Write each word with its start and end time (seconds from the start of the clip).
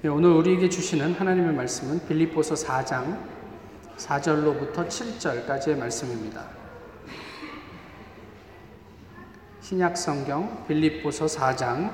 네, 0.00 0.08
오늘 0.08 0.30
우리에게 0.30 0.68
주시는 0.68 1.14
하나님의 1.14 1.54
말씀은 1.54 2.06
빌립보서 2.06 2.54
4장 2.54 3.18
4절로부터 3.96 4.86
7절까지의 4.86 5.76
말씀입니다. 5.76 6.44
신약 9.60 9.96
성경 9.96 10.64
빌립보서 10.68 11.26
4장 11.26 11.92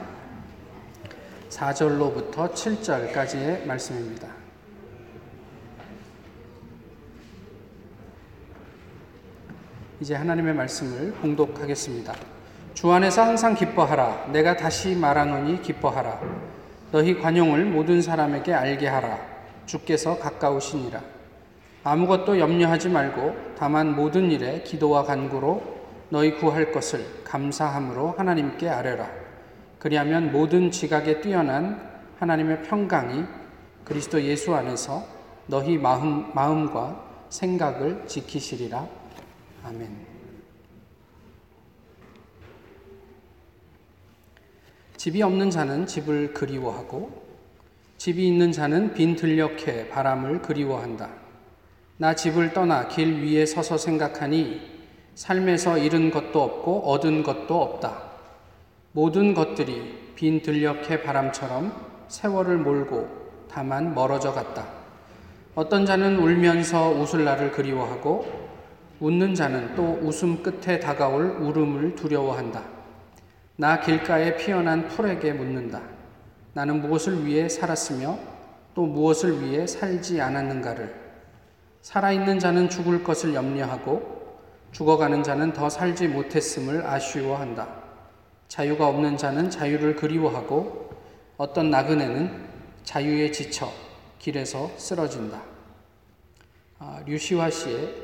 4절로부터 1.48 2.52
7절까지의 2.52 3.64
말씀입니다. 3.64 4.28
이제 10.00 10.14
하나님의 10.14 10.52
말씀을 10.52 11.12
봉독하겠습니다. 11.22 12.14
주 12.74 12.92
안에서 12.92 13.22
항상 13.22 13.54
기뻐하라. 13.54 14.26
내가 14.30 14.58
다시 14.58 14.94
말하노니 14.94 15.62
기뻐하라. 15.62 16.53
너희 16.94 17.18
관용을 17.18 17.64
모든 17.64 18.00
사람에게 18.00 18.54
알게 18.54 18.86
하라. 18.86 19.18
주께서 19.66 20.16
가까우시니라. 20.16 21.02
아무것도 21.82 22.38
염려하지 22.38 22.88
말고 22.88 23.34
다만 23.58 23.96
모든 23.96 24.30
일에 24.30 24.62
기도와 24.62 25.02
간구로 25.02 25.60
너희 26.10 26.36
구할 26.36 26.70
것을 26.70 27.04
감사함으로 27.24 28.14
하나님께 28.16 28.68
아뢰라. 28.68 29.10
그리하면 29.80 30.30
모든 30.30 30.70
지각에 30.70 31.20
뛰어난 31.20 31.82
하나님의 32.20 32.62
평강이 32.62 33.24
그리스도 33.84 34.22
예수 34.22 34.54
안에서 34.54 35.02
너희 35.48 35.76
마음, 35.76 36.30
마음과 36.32 37.26
생각을 37.28 38.04
지키시리라. 38.06 38.86
아멘. 39.64 40.13
집이 45.04 45.20
없는 45.20 45.50
자는 45.50 45.86
집을 45.86 46.32
그리워하고 46.32 47.10
집이 47.98 48.26
있는 48.26 48.52
자는 48.52 48.94
빈 48.94 49.14
들녘에 49.16 49.88
바람을 49.90 50.40
그리워한다. 50.40 51.10
나 51.98 52.14
집을 52.14 52.54
떠나 52.54 52.88
길 52.88 53.22
위에 53.22 53.44
서서 53.44 53.76
생각하니 53.76 54.62
삶에서 55.14 55.76
잃은 55.76 56.10
것도 56.10 56.42
없고 56.42 56.90
얻은 56.90 57.22
것도 57.22 57.60
없다. 57.60 58.02
모든 58.92 59.34
것들이 59.34 60.12
빈 60.14 60.40
들녘의 60.40 61.02
바람처럼 61.02 61.70
세월을 62.08 62.56
몰고 62.56 63.06
다만 63.50 63.94
멀어져 63.94 64.32
갔다. 64.32 64.66
어떤 65.54 65.84
자는 65.84 66.16
울면서 66.16 66.92
웃을 66.92 67.24
날을 67.26 67.52
그리워하고 67.52 68.24
웃는 69.00 69.34
자는 69.34 69.74
또 69.74 69.98
웃음 70.00 70.42
끝에 70.42 70.80
다가올 70.80 71.36
울음을 71.42 71.94
두려워한다. 71.94 72.73
나 73.56 73.80
길가에 73.80 74.36
피어난 74.36 74.88
풀에게 74.88 75.32
묻는다. 75.32 75.80
나는 76.54 76.80
무엇을 76.80 77.24
위해 77.24 77.48
살았으며 77.48 78.18
또 78.74 78.86
무엇을 78.86 79.42
위해 79.42 79.66
살지 79.66 80.20
않았는가를. 80.20 81.02
살아있는 81.82 82.38
자는 82.38 82.68
죽을 82.68 83.04
것을 83.04 83.34
염려하고 83.34 84.24
죽어가는 84.72 85.22
자는 85.22 85.52
더 85.52 85.68
살지 85.68 86.08
못했음을 86.08 86.84
아쉬워한다. 86.84 87.84
자유가 88.48 88.88
없는 88.88 89.16
자는 89.16 89.50
자유를 89.50 89.94
그리워하고 89.96 90.90
어떤 91.36 91.70
나그네는 91.70 92.48
자유에 92.82 93.30
지쳐 93.30 93.70
길에서 94.18 94.70
쓰러진다. 94.76 95.42
아, 96.78 97.02
류시화 97.06 97.50
씨의 97.50 97.94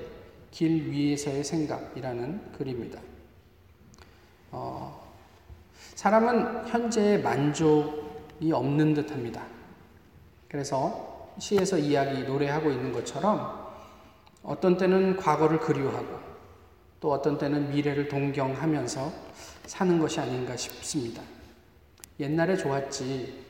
길 0.51 0.91
위에서의 0.91 1.43
생각이라는 1.43 2.53
글입니다. 2.53 3.01
어, 4.53 5.00
사람은 6.01 6.67
현재에 6.67 7.19
만족이 7.19 8.51
없는 8.51 8.95
듯 8.95 9.11
합니다. 9.11 9.45
그래서 10.49 11.29
시에서 11.39 11.77
이야기, 11.77 12.23
노래하고 12.23 12.71
있는 12.71 12.91
것처럼 12.91 13.69
어떤 14.43 14.79
때는 14.79 15.17
과거를 15.19 15.61
그리워하고 15.61 16.19
또 17.01 17.13
어떤 17.13 17.37
때는 17.37 17.69
미래를 17.69 18.09
동경하면서 18.09 19.13
사는 19.67 19.99
것이 19.99 20.19
아닌가 20.21 20.57
싶습니다. 20.57 21.21
옛날에 22.19 22.57
좋았지. 22.57 23.45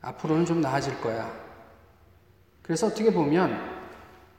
앞으로는 0.00 0.46
좀 0.46 0.62
나아질 0.62 1.02
거야. 1.02 1.30
그래서 2.62 2.86
어떻게 2.86 3.12
보면 3.12 3.52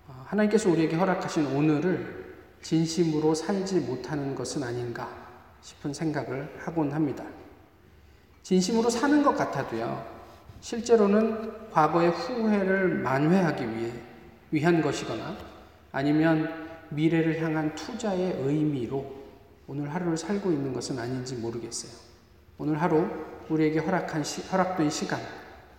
어, 0.07 0.25
하나님께서 0.29 0.67
우리에게 0.67 0.95
허락하신 0.95 1.45
오늘을 1.45 2.39
진심으로 2.63 3.35
살지 3.35 3.81
못하는 3.81 4.33
것은 4.33 4.63
아닌가 4.63 5.22
싶은 5.63 5.93
생각을 5.93 6.53
하곤 6.59 6.91
합니다. 6.91 7.23
진심으로 8.43 8.89
사는 8.89 9.23
것 9.23 9.33
같아도요, 9.35 10.05
실제로는 10.59 11.71
과거의 11.71 12.11
후회를 12.11 12.99
만회하기 12.99 13.69
위해 13.69 13.91
위한 14.51 14.81
것이거나 14.81 15.35
아니면 15.91 16.87
미래를 16.89 17.41
향한 17.41 17.73
투자의 17.75 18.33
의미로 18.41 19.23
오늘 19.65 19.93
하루를 19.93 20.17
살고 20.17 20.51
있는 20.51 20.73
것은 20.73 20.99
아닌지 20.99 21.35
모르겠어요. 21.35 21.91
오늘 22.57 22.81
하루 22.81 23.07
우리에게 23.49 23.79
허락한 23.79 24.23
시, 24.23 24.41
허락된 24.49 24.89
시간, 24.89 25.19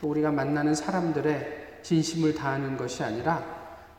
또 0.01 0.09
우리가 0.09 0.33
만나는 0.33 0.75
사람들의 0.75 1.81
진심을 1.83 2.35
다하는 2.35 2.77
것이 2.77 3.05
아니라 3.05 3.43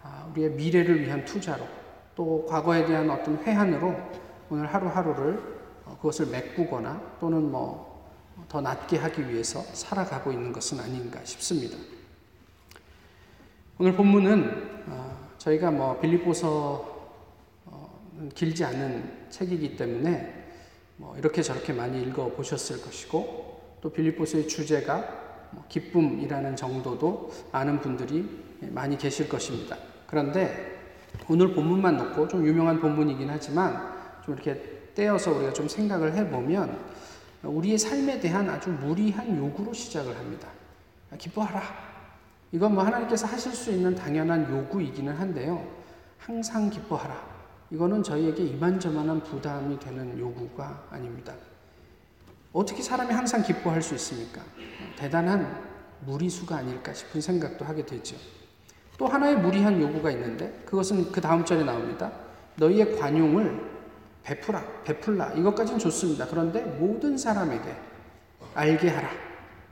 아, 0.01 0.27
우리의 0.31 0.51
미래를 0.51 1.01
위한 1.01 1.23
투자로 1.23 1.63
또 2.15 2.45
과거에 2.47 2.85
대한 2.85 3.09
어떤 3.09 3.37
회한으로 3.37 3.95
오늘 4.49 4.65
하루하루를 4.65 5.54
그것을 6.05 6.27
메꾸거나 6.27 7.17
또는 7.19 7.51
뭐 7.51 7.95
더 8.49 8.61
낫게 8.61 8.97
하기 8.97 9.29
위해서 9.29 9.61
살아가고 9.61 10.31
있는 10.31 10.51
것은 10.51 10.79
아닌가 10.79 11.23
싶습니다. 11.23 11.77
오늘 13.77 13.95
본문은 13.95 14.83
어, 14.87 15.29
저희가 15.37 15.71
뭐 15.71 15.99
빌립보서 15.99 16.93
길지 18.33 18.63
않은 18.63 19.27
책이기 19.29 19.75
때문에 19.75 20.45
뭐 20.97 21.17
이렇게 21.17 21.41
저렇게 21.41 21.73
많이 21.73 22.01
읽어 22.01 22.29
보셨을 22.29 22.81
것이고 22.81 23.77
또 23.81 23.91
빌립보서의 23.91 24.47
주제가 24.47 25.49
뭐 25.51 25.65
기쁨이라는 25.67 26.55
정도도 26.55 27.31
아는 27.51 27.81
분들이 27.81 28.43
많이 28.61 28.97
계실 28.97 29.27
것입니다. 29.27 29.77
그런데 30.07 30.73
오늘 31.29 31.53
본문만 31.53 31.97
놓고 31.97 32.27
좀 32.27 32.45
유명한 32.45 32.79
본문이긴 32.79 33.29
하지만 33.29 34.21
좀 34.23 34.33
이렇게 34.35 34.74
떼어서 34.95 35.31
우리가 35.31 35.53
좀 35.53 35.67
생각을 35.67 36.13
해보면 36.15 36.79
우리의 37.43 37.77
삶에 37.77 38.19
대한 38.19 38.49
아주 38.49 38.69
무리한 38.71 39.37
요구로 39.37 39.73
시작을 39.73 40.17
합니다. 40.17 40.47
기뻐하라. 41.17 41.61
이건 42.51 42.73
뭐 42.73 42.83
하나님께서 42.83 43.27
하실 43.27 43.51
수 43.51 43.71
있는 43.71 43.93
당연한 43.93 44.49
요구이기는 44.49 45.13
한데요. 45.13 45.67
항상 46.17 46.69
기뻐하라. 46.69 47.35
이거는 47.69 48.01
저희에게 48.01 48.43
이만저만한 48.43 49.21
부담이 49.23 49.79
되는 49.79 50.17
요구가 50.17 50.87
아닙니다. 50.89 51.33
어떻게 52.53 52.81
사람이 52.81 53.13
항상 53.13 53.43
기뻐할 53.43 53.81
수 53.81 53.93
있습니까? 53.95 54.41
대단한 54.95 55.61
무리수가 56.05 56.55
아닐까 56.55 56.93
싶은 56.93 57.19
생각도 57.19 57.65
하게 57.65 57.85
되죠. 57.85 58.15
또 58.97 59.07
하나의 59.07 59.37
무리한 59.37 59.81
요구가 59.81 60.09
있는데 60.11 60.61
그것은 60.65 61.11
그 61.11 61.19
다음 61.19 61.43
절에 61.43 61.63
나옵니다. 61.63 62.11
너희의 62.55 62.97
관용을 62.97 63.74
베풀라, 64.25 64.63
베풀라. 64.83 65.33
이것까지는 65.33 65.79
좋습니다. 65.79 66.25
그런데 66.27 66.61
모든 66.61 67.17
사람에게 67.17 67.75
알게 68.55 68.89
하라. 68.89 69.09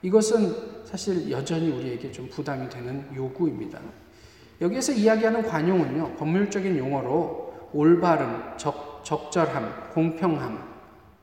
이것은 0.02 0.84
사실 0.84 1.30
여전히 1.30 1.70
우리에게 1.72 2.12
좀 2.12 2.28
부담이 2.28 2.68
되는 2.68 3.04
요구입니다. 3.14 3.80
여기에서 4.60 4.92
이야기하는 4.92 5.42
관용은요, 5.42 6.14
법률적인 6.16 6.78
용어로 6.78 7.70
올바름, 7.72 8.56
적, 8.56 9.02
적절함, 9.02 9.90
공평함, 9.92 10.74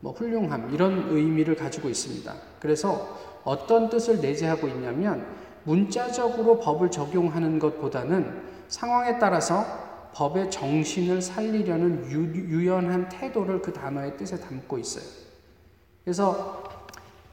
뭐 0.01 0.11
훌륭함, 0.11 0.73
이런 0.73 1.07
의미를 1.09 1.55
가지고 1.55 1.87
있습니다. 1.87 2.33
그래서 2.59 3.17
어떤 3.45 3.89
뜻을 3.89 4.19
내재하고 4.19 4.67
있냐면, 4.67 5.25
문자적으로 5.63 6.59
법을 6.59 6.91
적용하는 6.91 7.59
것보다는 7.59 8.41
상황에 8.67 9.19
따라서 9.19 9.63
법의 10.13 10.51
정신을 10.51 11.21
살리려는 11.21 12.11
유, 12.11 12.67
연한 12.67 13.09
태도를 13.09 13.61
그 13.61 13.71
단어의 13.71 14.17
뜻에 14.17 14.39
담고 14.39 14.77
있어요. 14.79 15.03
그래서 16.03 16.63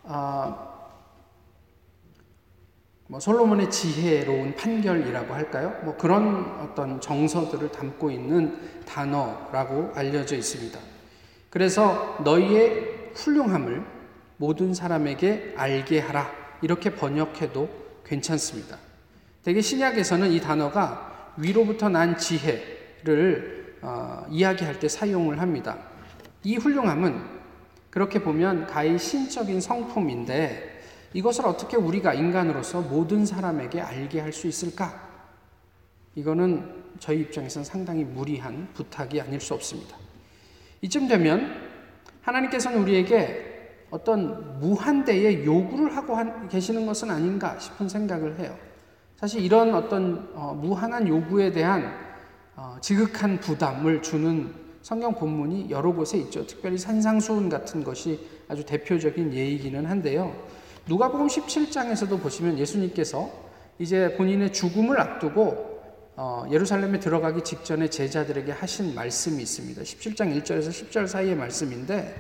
어, 0.05 0.69
뭐 3.07 3.19
솔로몬의 3.19 3.71
지혜로운 3.71 4.55
판결이라고 4.55 5.33
할까요? 5.33 5.75
뭐 5.83 5.97
그런 5.97 6.61
어떤 6.61 7.01
정서들을 7.01 7.73
담고 7.73 8.11
있는 8.11 8.59
단어라고 8.87 9.93
알려져 9.95 10.37
있습니다. 10.37 10.79
그래서 11.49 12.19
너희의 12.23 13.13
훌륭함을 13.15 13.83
모든 14.37 14.75
사람에게 14.75 15.55
알게 15.57 16.01
하라 16.01 16.31
이렇게 16.61 16.95
번역해도 16.95 17.69
괜찮습니다. 18.05 18.79
대개 19.43 19.63
신약에서는 19.63 20.31
이 20.33 20.41
단어가 20.41 21.08
위로부터 21.39 21.89
난 21.89 22.17
지혜를 22.19 23.79
어, 23.81 24.27
이야기할 24.29 24.79
때 24.81 24.89
사용을 24.89 25.41
합니다. 25.41 25.79
이 26.43 26.57
훌륭함은 26.57 27.39
그렇게 27.91 28.21
보면 28.21 28.67
가히 28.67 28.99
신적인 28.99 29.61
성품인데 29.61 30.83
이것을 31.15 31.47
어떻게 31.47 31.77
우리가 31.77 32.13
인간으로서 32.15 32.83
모든 32.83 33.25
사람에게 33.25 33.81
알게 33.81 34.21
할 34.21 34.33
수 34.33 34.47
있을까? 34.47 35.09
이거는 36.15 36.85
저희 36.99 37.21
입장에서는 37.21 37.65
상당히 37.65 38.05
무리한 38.05 38.69
부탁이 38.75 39.21
아닐 39.21 39.41
수 39.41 39.55
없습니다. 39.55 39.97
이쯤 40.83 41.07
되면 41.07 41.69
하나님께서는 42.23 42.83
우리에게 42.83 43.87
어떤 43.91 44.59
무한대의 44.59 45.45
요구를 45.45 45.97
하고 45.97 46.17
계시는 46.49 46.85
것은 46.87 47.11
아닌가 47.11 47.59
싶은 47.59 47.89
생각을 47.89 48.39
해요. 48.41 48.68
사실 49.19 49.43
이런 49.43 49.75
어떤 49.75 50.31
어, 50.33 50.55
무한한 50.55 51.09
요구에 51.09 51.51
대한 51.51 51.93
어, 52.55 52.77
지극한 52.81 53.41
부담을 53.41 54.01
주는 54.01 54.55
성경 54.81 55.13
본문이 55.17 55.71
여러 55.71 55.93
곳에 55.93 56.19
있죠. 56.19 56.47
특별히 56.47 56.79
산상수훈 56.79 57.49
같은 57.49 57.83
것이 57.83 58.21
아주 58.47 58.65
대표적인 58.65 59.35
예이기는 59.35 59.87
한데요. 59.87 60.37
누가복음 60.87 61.27
17장에서도 61.27 62.23
보시면 62.23 62.59
예수님께서 62.59 63.29
이제 63.81 64.15
본인의 64.17 64.53
죽음을 64.53 65.01
앞두고 65.01 65.81
어, 66.15 66.45
예루살렘에 66.53 67.01
들어가기 67.01 67.43
직전에 67.43 67.91
제자들에게 67.91 68.53
하신 68.53 68.95
말씀이 68.95 69.43
있습니다. 69.43 69.83
17장 69.83 70.43
1절에서 70.43 70.69
10절 70.69 71.09
사이의 71.09 71.35
말씀인데 71.35 72.15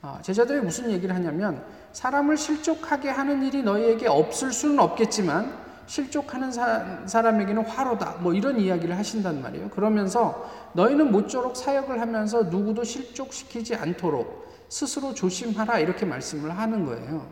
어, 0.00 0.20
제자들이 0.22 0.60
무슨 0.60 0.92
얘기를 0.92 1.12
하냐면 1.12 1.64
사람을 1.92 2.36
실족하게 2.36 3.10
하는 3.10 3.42
일이 3.42 3.64
너희에게 3.64 4.06
없을 4.06 4.52
수는 4.52 4.78
없겠지만 4.78 5.65
실족하는 5.86 6.50
사, 6.52 7.00
사람에게는 7.06 7.64
화로다. 7.64 8.16
뭐 8.20 8.34
이런 8.34 8.58
이야기를 8.58 8.96
하신단 8.98 9.40
말이에요. 9.42 9.70
그러면서 9.70 10.50
너희는 10.74 11.12
모쪼록 11.12 11.56
사역을 11.56 12.00
하면서 12.00 12.42
누구도 12.42 12.84
실족시키지 12.84 13.74
않도록 13.76 14.46
스스로 14.68 15.14
조심하라 15.14 15.78
이렇게 15.78 16.04
말씀을 16.04 16.56
하는 16.56 16.84
거예요. 16.84 17.26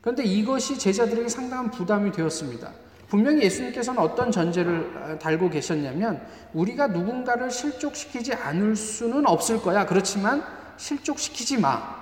그런데 0.00 0.24
이것이 0.24 0.78
제자들에게 0.78 1.28
상당한 1.28 1.70
부담이 1.70 2.12
되었습니다. 2.12 2.70
분명히 3.08 3.42
예수님께서는 3.42 4.00
어떤 4.00 4.32
전제를 4.32 4.92
아, 4.96 5.18
달고 5.18 5.50
계셨냐면 5.50 6.20
우리가 6.54 6.88
누군가를 6.88 7.50
실족시키지 7.50 8.34
않을 8.34 8.74
수는 8.74 9.26
없을 9.26 9.60
거야. 9.60 9.86
그렇지만 9.86 10.42
실족시키지 10.76 11.60
마. 11.60 11.94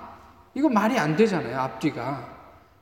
이거 0.53 0.69
말이 0.69 0.97
안 0.97 1.15
되잖아요. 1.15 1.59
앞뒤가. 1.59 2.34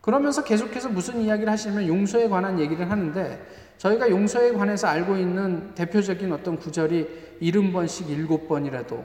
그러면서 0.03 0.43
계속해서 0.43 0.89
무슨 0.89 1.21
이야기를 1.21 1.49
하시냐면 1.49 1.87
용서에 1.87 2.27
관한 2.27 2.59
얘기를 2.59 2.91
하는데 2.91 3.41
저희가 3.77 4.09
용서에 4.09 4.51
관해서 4.51 4.87
알고 4.87 5.15
있는 5.15 5.73
대표적인 5.75 6.29
어떤 6.33 6.57
구절이 6.57 7.37
70번씩 7.41 8.27
7번이라도 8.27 9.01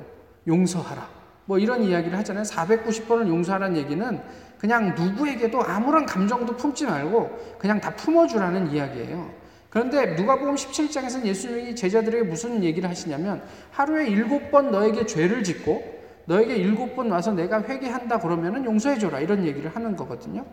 용서하라. 0.49 1.09
뭐 1.45 1.57
이런 1.57 1.85
이야기를 1.85 2.19
하잖아요. 2.19 2.43
490번을 2.43 3.29
용서하라는 3.29 3.77
얘기는 3.77 4.21
그냥 4.59 4.97
누구에게도 4.97 5.63
아무런 5.63 6.05
감정도 6.05 6.57
품지 6.57 6.85
말고 6.85 7.57
그냥 7.61 7.81
다 7.81 7.95
품어주라는 7.95 8.73
이야기예요. 8.73 9.31
그런데 9.71 10.17
누가복음 10.17 10.57
17장에서는 10.57 11.25
예수님이 11.27 11.77
제자들에게 11.77 12.25
무슨 12.25 12.65
얘기를 12.65 12.91
하시냐면 12.91 13.41
하루에 13.71 14.09
일곱 14.09 14.51
번 14.51 14.73
너에게 14.73 15.07
죄를 15.07 15.45
짓고 15.45 15.97
너에게 16.25 16.57
일곱 16.57 16.97
번 16.97 17.09
와서 17.13 17.31
내가 17.31 17.63
회개한다 17.63 18.19
그러면은 18.19 18.65
용서해 18.65 18.99
줘라 18.99 19.21
이런 19.21 19.47
얘기를 19.47 19.71
하는 19.77 19.95
거거든요. 19.95 20.45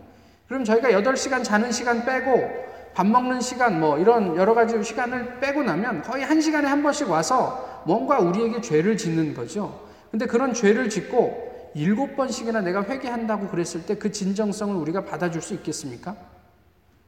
그럼 0.48 0.64
저희가 0.64 0.90
8시간 0.90 1.42
자는 1.42 1.72
시간 1.72 2.04
빼고 2.04 2.66
밥 2.94 3.06
먹는 3.06 3.40
시간 3.40 3.78
뭐 3.80 3.98
이런 3.98 4.36
여러 4.36 4.54
가지 4.54 4.82
시간을 4.82 5.40
빼고 5.40 5.62
나면 5.62 6.02
거의 6.02 6.24
한 6.24 6.40
시간에 6.40 6.66
한 6.68 6.82
번씩 6.82 7.10
와서 7.10 7.82
뭔가 7.84 8.18
우리에게 8.20 8.60
죄를 8.60 8.96
짓는 8.96 9.34
거죠. 9.34 9.80
근데 10.10 10.26
그런 10.26 10.54
죄를 10.54 10.88
짓고 10.88 11.72
일곱 11.74 12.16
번씩이나 12.16 12.62
내가 12.62 12.82
회개한다고 12.84 13.48
그랬을 13.48 13.84
때 13.84 13.96
그 13.96 14.10
진정성을 14.10 14.74
우리가 14.76 15.04
받아줄 15.04 15.42
수 15.42 15.52
있겠습니까? 15.54 16.16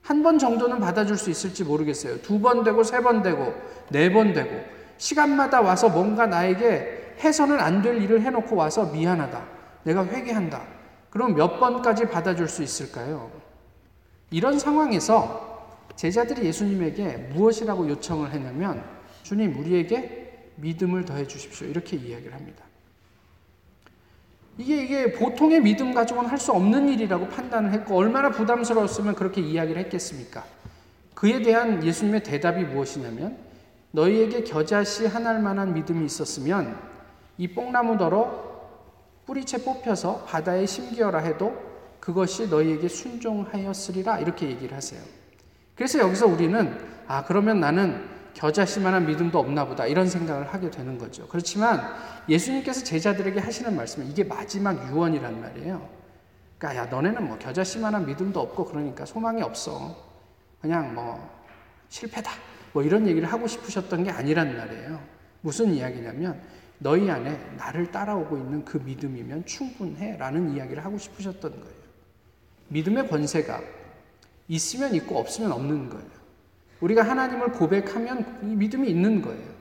한 0.02 0.22
번 0.22 0.38
정도는 0.38 0.78
받아줄 0.80 1.16
수 1.16 1.30
있을지 1.30 1.64
모르겠어요. 1.64 2.20
두 2.22 2.40
번 2.40 2.64
되고, 2.64 2.82
세 2.82 3.00
번 3.00 3.22
되고, 3.22 3.54
네 3.90 4.10
번 4.12 4.32
되고, 4.32 4.50
시간마다 4.98 5.60
와서 5.60 5.88
뭔가 5.88 6.26
나에게 6.26 7.14
해서는 7.20 7.58
안 7.60 7.82
될 7.82 8.00
일을 8.02 8.20
해놓고 8.22 8.56
와서 8.56 8.86
미안하다. 8.92 9.42
내가 9.84 10.04
회개한다. 10.06 10.62
그럼 11.10 11.34
몇 11.34 11.58
번까지 11.58 12.08
받아줄 12.08 12.48
수 12.48 12.62
있을까요? 12.62 13.30
이런 14.30 14.58
상황에서 14.58 15.66
제자들이 15.96 16.46
예수님에게 16.46 17.16
무엇이라고 17.34 17.88
요청을 17.88 18.30
했냐면, 18.32 18.84
주님, 19.22 19.58
우리에게 19.58 20.50
믿음을 20.56 21.04
더해 21.04 21.26
주십시오. 21.26 21.66
이렇게 21.66 21.96
이야기를 21.96 22.34
합니다. 22.34 22.64
이게 24.58 24.82
이게 24.84 25.12
보통의 25.12 25.60
믿음 25.60 25.94
가지고는 25.94 26.28
할 26.28 26.38
수 26.38 26.52
없는 26.52 26.88
일이라고 26.88 27.28
판단을 27.28 27.72
했고 27.72 27.96
얼마나 27.96 28.30
부담스러웠으면 28.30 29.14
그렇게 29.14 29.40
이야기를 29.40 29.80
했겠습니까? 29.84 30.44
그에 31.14 31.42
대한 31.42 31.84
예수님의 31.84 32.22
대답이 32.24 32.64
무엇이냐면 32.64 33.38
너희에게 33.92 34.44
겨자씨 34.44 35.06
하나할 35.06 35.40
만한 35.40 35.74
믿음이 35.74 36.04
있었으면 36.04 36.76
이 37.38 37.48
뽕나무더러 37.48 38.47
뿌리채 39.28 39.58
뽑혀서 39.58 40.24
바다에 40.24 40.64
심기어라 40.64 41.18
해도 41.18 41.54
그것이 42.00 42.48
너희에게 42.48 42.88
순종하였으리라 42.88 44.20
이렇게 44.20 44.48
얘기를 44.48 44.74
하세요. 44.74 45.02
그래서 45.74 45.98
여기서 45.98 46.26
우리는 46.26 46.78
아 47.06 47.22
그러면 47.26 47.60
나는 47.60 48.08
겨자씨만한 48.32 49.06
믿음도 49.06 49.38
없나 49.38 49.66
보다 49.66 49.86
이런 49.86 50.08
생각을 50.08 50.46
하게 50.54 50.70
되는 50.70 50.96
거죠. 50.96 51.28
그렇지만 51.28 51.94
예수님께서 52.26 52.82
제자들에게 52.82 53.38
하시는 53.40 53.76
말씀은 53.76 54.06
이게 54.06 54.24
마지막 54.24 54.90
유언이란 54.90 55.42
말이에요. 55.42 55.86
그러니까 56.56 56.82
야 56.82 56.86
너네는 56.86 57.28
뭐 57.28 57.38
겨자씨만한 57.38 58.06
믿음도 58.06 58.40
없고 58.40 58.64
그러니까 58.64 59.04
소망이 59.04 59.42
없어. 59.42 59.94
그냥 60.62 60.94
뭐 60.94 61.30
실패다. 61.90 62.30
뭐 62.72 62.82
이런 62.82 63.06
얘기를 63.06 63.30
하고 63.30 63.46
싶으셨던 63.46 64.04
게 64.04 64.10
아니란 64.10 64.56
말이에요. 64.56 64.98
무슨 65.42 65.74
이야기냐면 65.74 66.40
너희 66.78 67.10
안에 67.10 67.38
나를 67.56 67.90
따라오고 67.90 68.36
있는 68.36 68.64
그 68.64 68.78
믿음이면 68.78 69.46
충분해 69.46 70.16
라는 70.16 70.54
이야기를 70.54 70.84
하고 70.84 70.96
싶으셨던 70.96 71.50
거예요. 71.50 71.78
믿음의 72.68 73.08
권세가 73.08 73.60
있으면 74.48 74.94
있고 74.94 75.18
없으면 75.18 75.52
없는 75.52 75.88
거예요. 75.88 76.18
우리가 76.80 77.02
하나님을 77.02 77.52
고백하면 77.52 78.40
이 78.42 78.46
믿음이 78.54 78.88
있는 78.88 79.20
거예요. 79.22 79.58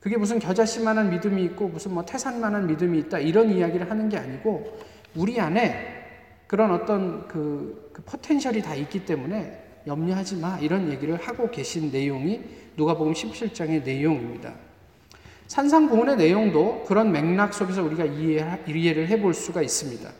그게 0.00 0.16
무슨 0.16 0.38
겨자씨만한 0.38 1.10
믿음이 1.10 1.42
있고 1.44 1.68
무슨 1.68 1.94
뭐 1.94 2.04
태산만한 2.04 2.66
믿음이 2.66 2.98
있다 3.00 3.18
이런 3.18 3.50
이야기를 3.50 3.90
하는 3.90 4.08
게 4.08 4.18
아니고 4.18 4.78
우리 5.14 5.40
안에 5.40 6.04
그런 6.46 6.72
어떤 6.72 7.26
그, 7.28 7.90
그 7.92 8.02
포텐셜이 8.02 8.62
다 8.62 8.74
있기 8.74 9.04
때문에 9.04 9.82
염려하지 9.86 10.36
마 10.36 10.58
이런 10.58 10.90
얘기를 10.90 11.16
하고 11.16 11.50
계신 11.50 11.90
내용이 11.90 12.42
누가복음 12.76 13.12
17장의 13.12 13.84
내용입니다. 13.84 14.54
산상공원의 15.46 16.16
내용도 16.16 16.84
그런 16.86 17.12
맥락 17.12 17.54
속에서 17.54 17.82
우리가 17.82 18.04
이해, 18.04 18.58
이해 18.66 18.92
를 18.92 19.08
해볼 19.08 19.34
수가 19.34 19.62
있습니다. 19.62 20.10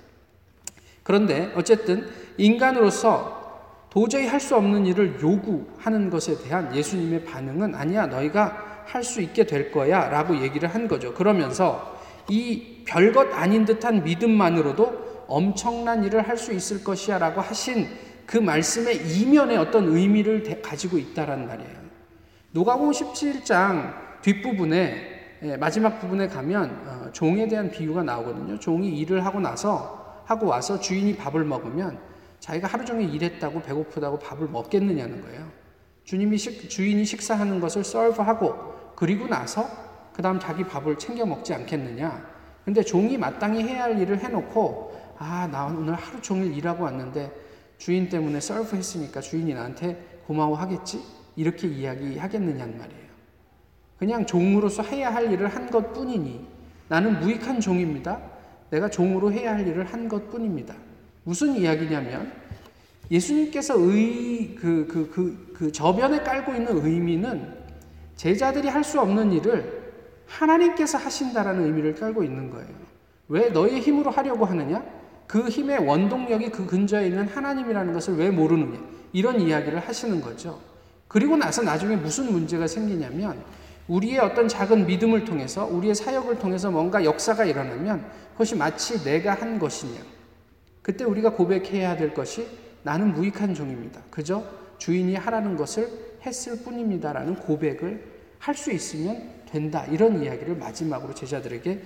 그런데 1.02 1.52
어쨌든 1.56 2.08
인간으로서 2.36 3.42
도저히 3.90 4.26
할 4.26 4.40
수 4.40 4.56
없는 4.56 4.86
일을 4.86 5.20
요구하는 5.22 6.10
것에 6.10 6.36
대한 6.42 6.74
예수님의 6.74 7.24
반응은 7.24 7.74
아니야, 7.74 8.06
너희가 8.06 8.82
할 8.86 9.02
수 9.02 9.20
있게 9.20 9.46
될 9.46 9.70
거야 9.70 10.08
라고 10.08 10.40
얘기를 10.42 10.68
한 10.68 10.88
거죠. 10.88 11.14
그러면서 11.14 11.98
이 12.28 12.82
별것 12.86 13.32
아닌 13.32 13.64
듯한 13.64 14.02
믿음만으로도 14.04 15.24
엄청난 15.28 16.04
일을 16.04 16.28
할 16.28 16.36
수 16.36 16.52
있을 16.52 16.84
것이야 16.84 17.18
라고 17.18 17.40
하신 17.40 17.86
그 18.26 18.36
말씀의 18.38 19.06
이면에 19.06 19.56
어떤 19.56 19.88
의미를 19.88 20.60
가지고 20.60 20.98
있다란 20.98 21.46
말이에요. 21.46 21.84
노가복 22.52 22.90
17장 22.92 23.94
뒷부분에 24.22 24.78
예, 24.78 25.13
마지막 25.58 26.00
부분에 26.00 26.28
가면 26.28 26.82
어, 26.86 27.12
종에 27.12 27.46
대한 27.46 27.70
비유가 27.70 28.02
나오거든요. 28.02 28.58
종이 28.58 28.98
일을 28.98 29.24
하고 29.24 29.40
나서 29.40 30.22
하고 30.24 30.46
와서 30.46 30.80
주인이 30.80 31.16
밥을 31.16 31.44
먹으면 31.44 31.98
자기가 32.40 32.66
하루 32.66 32.84
종일 32.84 33.14
일했다고 33.14 33.62
배고프다고 33.62 34.18
밥을 34.18 34.48
먹겠느냐는 34.48 35.20
거예요. 35.22 35.46
주님이 36.04 36.38
식, 36.38 36.68
주인이 36.68 37.04
식사하는 37.04 37.60
것을 37.60 37.84
썰브하고 37.84 38.94
그리고 38.96 39.26
나서 39.26 39.66
그 40.14 40.22
다음 40.22 40.38
자기 40.38 40.64
밥을 40.64 40.98
챙겨 40.98 41.26
먹지 41.26 41.52
않겠느냐. 41.54 42.34
근데 42.64 42.82
종이 42.82 43.18
마땅히 43.18 43.62
해야 43.62 43.84
할 43.84 44.00
일을 44.00 44.20
해놓고 44.20 45.14
아, 45.18 45.48
나 45.50 45.66
오늘 45.66 45.94
하루 45.94 46.20
종일 46.22 46.56
일하고 46.56 46.84
왔는데 46.84 47.30
주인 47.78 48.08
때문에 48.08 48.40
썰브 48.40 48.76
했으니까 48.76 49.20
주인이 49.20 49.52
나한테 49.52 50.20
고마워하겠지? 50.26 51.02
이렇게 51.36 51.68
이야기하겠느냐는 51.68 52.78
말이에요. 52.78 53.03
그냥 53.98 54.26
종으로서 54.26 54.82
해야 54.82 55.14
할 55.14 55.32
일을 55.32 55.48
한 55.48 55.66
것 55.70 55.92
뿐이니 55.92 56.46
나는 56.88 57.20
무익한 57.20 57.60
종입니다. 57.60 58.20
내가 58.70 58.88
종으로 58.90 59.32
해야 59.32 59.54
할 59.54 59.66
일을 59.66 59.84
한 59.84 60.08
것 60.08 60.30
뿐입니다. 60.30 60.74
무슨 61.24 61.54
이야기냐면 61.56 62.32
예수님께서 63.10 63.78
의, 63.78 64.54
그, 64.56 64.86
그, 64.90 65.10
그, 65.10 65.52
그 65.54 65.72
저변에 65.72 66.20
깔고 66.22 66.52
있는 66.54 66.84
의미는 66.84 67.54
제자들이 68.16 68.68
할 68.68 68.84
수 68.84 69.00
없는 69.00 69.32
일을 69.32 69.84
하나님께서 70.26 70.98
하신다라는 70.98 71.64
의미를 71.64 71.94
깔고 71.94 72.22
있는 72.24 72.50
거예요. 72.50 72.68
왜 73.28 73.48
너의 73.50 73.80
힘으로 73.80 74.10
하려고 74.10 74.44
하느냐? 74.44 74.82
그 75.26 75.48
힘의 75.48 75.86
원동력이 75.86 76.50
그 76.50 76.66
근처에 76.66 77.06
있는 77.08 77.26
하나님이라는 77.28 77.92
것을 77.92 78.16
왜 78.16 78.30
모르느냐. 78.30 78.78
이런 79.12 79.40
이야기를 79.40 79.80
하시는 79.80 80.20
거죠. 80.20 80.60
그리고 81.08 81.36
나서 81.36 81.62
나중에 81.62 81.96
무슨 81.96 82.30
문제가 82.32 82.66
생기냐면 82.66 83.42
우리의 83.88 84.18
어떤 84.18 84.48
작은 84.48 84.86
믿음을 84.86 85.24
통해서 85.24 85.66
우리의 85.66 85.94
사역을 85.94 86.38
통해서 86.38 86.70
뭔가 86.70 87.04
역사가 87.04 87.44
일어나면 87.44 88.04
그것이 88.32 88.56
마치 88.56 89.02
내가 89.04 89.34
한 89.34 89.58
것이냐. 89.58 90.00
그때 90.82 91.04
우리가 91.04 91.30
고백해야 91.30 91.96
될 91.96 92.14
것이 92.14 92.46
나는 92.82 93.12
무익한 93.14 93.54
종입니다. 93.54 94.02
그저 94.10 94.44
주인이 94.78 95.14
하라는 95.14 95.56
것을 95.56 95.88
했을 96.24 96.62
뿐입니다라는 96.62 97.36
고백을 97.36 98.14
할 98.38 98.54
수 98.54 98.70
있으면 98.72 99.30
된다. 99.48 99.86
이런 99.86 100.22
이야기를 100.22 100.56
마지막으로 100.56 101.14
제자들에게 101.14 101.82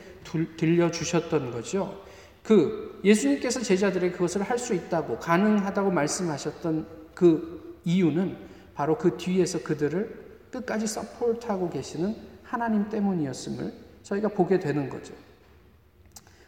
들려주셨던 0.57 1.53
거죠. 1.53 2.03
그 2.43 3.01
예수님께서 3.05 3.61
제자들에게 3.61 4.13
그것을 4.13 4.43
할 4.43 4.59
수 4.59 4.75
있다고 4.75 5.19
가능하다고 5.19 5.91
말씀하셨던 5.93 6.87
그 7.15 7.79
이유는 7.85 8.37
바로 8.75 8.97
그 8.99 9.17
뒤에서 9.17 9.63
그들을 9.63 10.28
끝까지 10.51 10.87
서포트하고 10.87 11.71
계시는 11.71 12.17
하나님 12.43 12.89
때문이었음을 12.89 13.73
저희가 14.03 14.29
보게 14.29 14.59
되는 14.59 14.89
거죠. 14.89 15.13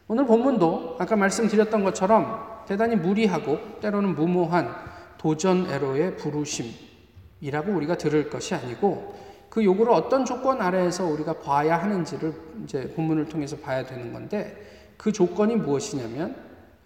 오늘 0.09 0.27
본문도 0.27 0.97
아까 0.99 1.17
말씀드렸던 1.17 1.85
것처럼 1.85 2.65
대단히 2.67 2.97
무리하고 2.97 3.81
때로는 3.81 4.15
무모한 4.15 4.75
도전 5.19 5.71
애로의 5.71 6.17
부르심이라고 6.17 7.73
우리가 7.73 7.97
들을 7.97 8.29
것이 8.31 8.55
아니고 8.55 9.15
그 9.51 9.65
요구를 9.65 9.93
어떤 9.93 10.25
조건 10.25 10.63
아래에서 10.63 11.05
우리가 11.05 11.41
봐야 11.41 11.77
하는지를 11.77 12.33
이제 12.65 12.93
본문을 12.95 13.29
통해서 13.29 13.57
봐야 13.57 13.85
되는 13.85 14.13
건데 14.13 14.95
그 14.97 15.13
조건이 15.13 15.57
무엇이냐면 15.57 16.37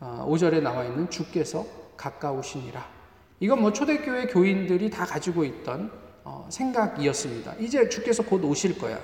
5절에 0.00 0.58
어, 0.58 0.60
나와 0.60 0.84
있는 0.84 1.08
주께서 1.10 1.64
가까우시니라. 1.96 2.84
이건 3.40 3.60
뭐 3.60 3.72
초대교회 3.72 4.26
교인들이 4.26 4.90
다 4.90 5.04
가지고 5.04 5.44
있던 5.44 5.90
어, 5.90 6.03
생각이었습니다. 6.48 7.54
이제 7.60 7.88
주께서 7.88 8.22
곧 8.22 8.44
오실 8.44 8.78
거야. 8.78 8.98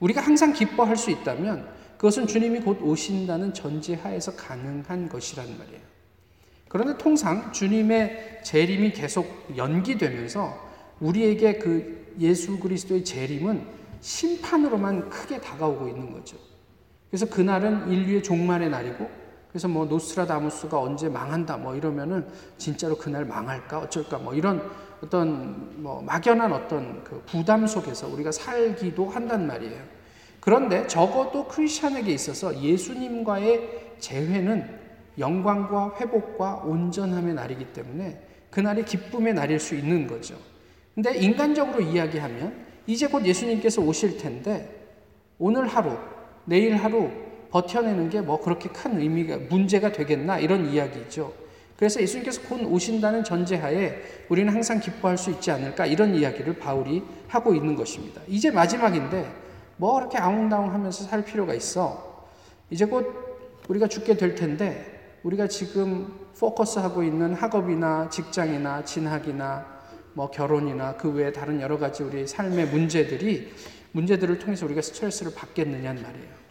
우리가 0.00 0.20
항상 0.20 0.52
기뻐할 0.52 0.96
수 0.96 1.10
있다면 1.10 1.68
그것은 1.96 2.26
주님이 2.26 2.60
곧 2.60 2.80
오신다는 2.82 3.54
전제하에서 3.54 4.36
가능한 4.36 5.08
것이란 5.08 5.58
말이에요. 5.58 5.80
그런데 6.68 6.98
통상 6.98 7.52
주님의 7.52 8.40
재림이 8.42 8.92
계속 8.92 9.26
연기되면서 9.56 10.58
우리에게 11.00 11.58
그 11.58 12.14
예수 12.18 12.58
그리스도의 12.58 13.04
재림은 13.04 13.64
심판으로만 14.00 15.08
크게 15.08 15.40
다가오고 15.40 15.88
있는 15.88 16.12
거죠. 16.12 16.36
그래서 17.10 17.26
그날은 17.26 17.90
인류의 17.90 18.22
종말의 18.22 18.70
날이고 18.70 19.08
그래서 19.54 19.68
뭐 19.68 19.84
노스트라다무스가 19.84 20.80
언제 20.80 21.08
망한다 21.08 21.58
뭐 21.58 21.76
이러면은 21.76 22.26
진짜로 22.58 22.96
그날 22.98 23.24
망할까 23.24 23.78
어쩔까 23.78 24.18
뭐 24.18 24.34
이런 24.34 24.60
어떤 25.00 25.80
뭐 25.80 26.02
막연한 26.02 26.52
어떤 26.52 27.04
그 27.04 27.22
부담 27.24 27.64
속에서 27.64 28.08
우리가 28.08 28.32
살기도 28.32 29.08
한단 29.08 29.46
말이에요. 29.46 29.80
그런데 30.40 30.88
적어도 30.88 31.46
크리스천에게 31.46 32.10
있어서 32.10 32.60
예수님과의 32.60 33.94
재회는 34.00 34.76
영광과 35.20 35.98
회복과 36.00 36.62
온전함의 36.64 37.34
날이기 37.34 37.66
때문에 37.66 38.26
그날이 38.50 38.84
기쁨의 38.84 39.34
날일 39.34 39.60
수 39.60 39.76
있는 39.76 40.08
거죠. 40.08 40.36
근데 40.96 41.16
인간적으로 41.16 41.80
이야기하면 41.80 42.66
이제 42.88 43.06
곧 43.06 43.24
예수님께서 43.24 43.82
오실 43.82 44.18
텐데 44.18 44.84
오늘 45.38 45.68
하루, 45.68 45.96
내일 46.44 46.74
하루 46.74 47.08
버텨내는 47.54 48.10
게 48.10 48.20
뭐 48.20 48.40
그렇게 48.40 48.68
큰 48.68 49.00
의미가 49.00 49.38
문제가 49.48 49.92
되겠나 49.92 50.40
이런 50.40 50.68
이야기죠. 50.68 51.32
그래서 51.76 52.00
예수님께서 52.00 52.40
곧 52.48 52.62
오신다는 52.64 53.22
전제하에 53.22 53.94
우리는 54.28 54.52
항상 54.52 54.80
기뻐할 54.80 55.16
수 55.16 55.30
있지 55.30 55.52
않을까 55.52 55.86
이런 55.86 56.16
이야기를 56.16 56.58
바울이 56.58 57.04
하고 57.28 57.54
있는 57.54 57.76
것입니다. 57.76 58.20
이제 58.26 58.50
마지막인데 58.50 59.30
뭐 59.76 59.94
그렇게 59.94 60.18
아웅다웅 60.18 60.72
하면서 60.72 61.04
살 61.04 61.24
필요가 61.24 61.54
있어. 61.54 62.26
이제 62.70 62.84
곧 62.86 63.06
우리가 63.68 63.86
죽게 63.86 64.16
될 64.16 64.34
텐데 64.34 65.18
우리가 65.22 65.46
지금 65.46 66.12
포커스하고 66.38 67.04
있는 67.04 67.34
학업이나 67.34 68.08
직장이나 68.08 68.84
진학이나 68.84 69.64
뭐 70.14 70.30
결혼이나 70.30 70.96
그 70.96 71.08
외에 71.12 71.30
다른 71.32 71.60
여러 71.60 71.78
가지 71.78 72.02
우리 72.02 72.26
삶의 72.26 72.66
문제들이 72.66 73.52
문제들을 73.92 74.38
통해서 74.40 74.66
우리가 74.66 74.82
스트레스를 74.82 75.34
받겠느냐는 75.34 76.02
말이에요. 76.02 76.43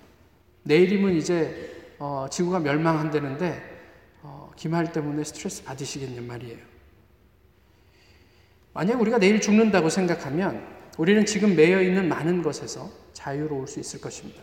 내일이면 0.63 1.15
이제 1.15 1.95
어, 1.99 2.27
지구가 2.29 2.59
멸망한다는데 2.59 3.61
어, 4.21 4.51
기말 4.55 4.91
때문에 4.91 5.23
스트레스 5.23 5.63
받으시겠냔 5.63 6.25
말이에요. 6.25 6.57
만약 8.73 8.99
우리가 8.99 9.19
내일 9.19 9.39
죽는다고 9.39 9.89
생각하면 9.89 10.65
우리는 10.97 11.25
지금 11.25 11.55
매여 11.55 11.81
있는 11.81 12.07
많은 12.07 12.41
것에서 12.41 12.89
자유로울 13.13 13.67
수 13.67 13.79
있을 13.79 14.01
것입니다. 14.01 14.41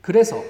그래서 0.00 0.42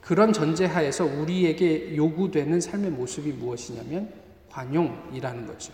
그런 0.00 0.32
전제하에서 0.32 1.04
우리에게 1.04 1.96
요구되는 1.96 2.60
삶의 2.60 2.90
모습이 2.92 3.32
무엇이냐면 3.32 4.12
관용이라는 4.50 5.46
거죠. 5.46 5.72